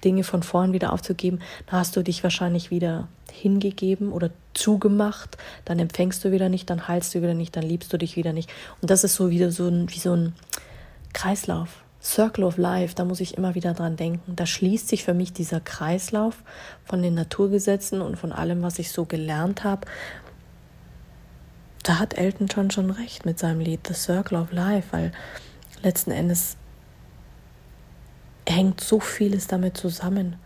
Dinge 0.04 0.24
von 0.24 0.42
vorn 0.42 0.72
wieder 0.72 0.92
aufzugeben, 0.92 1.40
dann 1.66 1.80
hast 1.80 1.96
du 1.96 2.02
dich 2.02 2.22
wahrscheinlich 2.22 2.70
wieder 2.70 3.08
hingegeben 3.30 4.12
oder 4.12 4.30
zugemacht, 4.54 5.38
dann 5.64 5.78
empfängst 5.78 6.24
du 6.24 6.32
wieder 6.32 6.48
nicht, 6.48 6.68
dann 6.70 6.88
heilst 6.88 7.14
du 7.14 7.22
wieder 7.22 7.34
nicht, 7.34 7.56
dann 7.56 7.62
liebst 7.62 7.92
du 7.92 7.98
dich 7.98 8.16
wieder 8.16 8.32
nicht. 8.32 8.50
Und 8.80 8.90
das 8.90 9.04
ist 9.04 9.14
so 9.14 9.30
wieder 9.30 9.50
so 9.50 9.68
ein, 9.68 9.90
wie 9.90 9.98
so 9.98 10.14
ein 10.14 10.34
Kreislauf. 11.12 11.82
Circle 12.02 12.42
of 12.42 12.56
Life, 12.58 12.96
da 12.96 13.04
muss 13.04 13.20
ich 13.20 13.38
immer 13.38 13.54
wieder 13.54 13.74
dran 13.74 13.96
denken. 13.96 14.34
Da 14.34 14.44
schließt 14.44 14.88
sich 14.88 15.04
für 15.04 15.14
mich 15.14 15.32
dieser 15.32 15.60
Kreislauf 15.60 16.42
von 16.84 17.00
den 17.00 17.14
Naturgesetzen 17.14 18.00
und 18.00 18.16
von 18.16 18.32
allem, 18.32 18.62
was 18.62 18.80
ich 18.80 18.90
so 18.90 19.04
gelernt 19.04 19.62
habe. 19.62 19.86
Da 21.84 22.00
hat 22.00 22.14
Elton 22.14 22.48
John 22.48 22.72
schon 22.72 22.90
recht 22.90 23.24
mit 23.24 23.38
seinem 23.38 23.60
Lied 23.60 23.86
The 23.86 23.94
Circle 23.94 24.38
of 24.38 24.50
Life, 24.50 24.88
weil 24.90 25.12
letzten 25.82 26.10
Endes 26.10 26.56
hängt 28.52 28.80
so 28.80 29.00
vieles 29.00 29.46
damit 29.46 29.76
zusammen. 29.76 30.36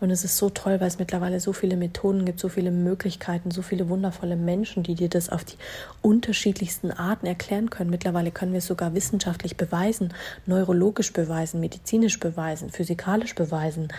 Und 0.00 0.10
es 0.10 0.24
ist 0.24 0.36
so 0.36 0.50
toll, 0.50 0.80
weil 0.80 0.88
es 0.88 0.98
mittlerweile 0.98 1.38
so 1.38 1.52
viele 1.52 1.76
Methoden 1.76 2.24
gibt, 2.24 2.40
so 2.40 2.48
viele 2.48 2.72
Möglichkeiten, 2.72 3.52
so 3.52 3.62
viele 3.62 3.88
wundervolle 3.88 4.34
Menschen, 4.34 4.82
die 4.82 4.96
dir 4.96 5.08
das 5.08 5.28
auf 5.28 5.44
die 5.44 5.54
unterschiedlichsten 6.02 6.90
Arten 6.90 7.24
erklären 7.24 7.70
können. 7.70 7.88
Mittlerweile 7.88 8.32
können 8.32 8.50
wir 8.50 8.58
es 8.58 8.66
sogar 8.66 8.94
wissenschaftlich 8.94 9.56
beweisen, 9.56 10.12
neurologisch 10.44 11.12
beweisen, 11.12 11.60
medizinisch 11.60 12.18
beweisen, 12.18 12.70
physikalisch 12.70 13.36
beweisen. 13.36 13.92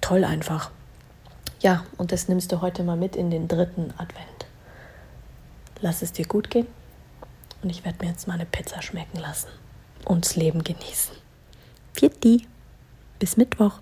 Toll 0.00 0.22
einfach. 0.22 0.70
Ja, 1.60 1.84
und 1.98 2.12
das 2.12 2.28
nimmst 2.28 2.52
du 2.52 2.60
heute 2.60 2.84
mal 2.84 2.96
mit 2.96 3.16
in 3.16 3.32
den 3.32 3.48
dritten 3.48 3.92
Advent. 3.96 4.46
Lass 5.80 6.02
es 6.02 6.12
dir 6.12 6.26
gut 6.26 6.48
gehen 6.48 6.68
und 7.62 7.70
ich 7.70 7.84
werde 7.84 8.04
mir 8.04 8.10
jetzt 8.12 8.28
mal 8.28 8.34
eine 8.34 8.46
Pizza 8.46 8.82
schmecken 8.82 9.18
lassen 9.18 9.48
und 10.04 10.24
das 10.24 10.36
Leben 10.36 10.62
genießen. 10.62 11.16
Die! 12.22 12.53
Bis 13.24 13.38
Mittwoch. 13.38 13.80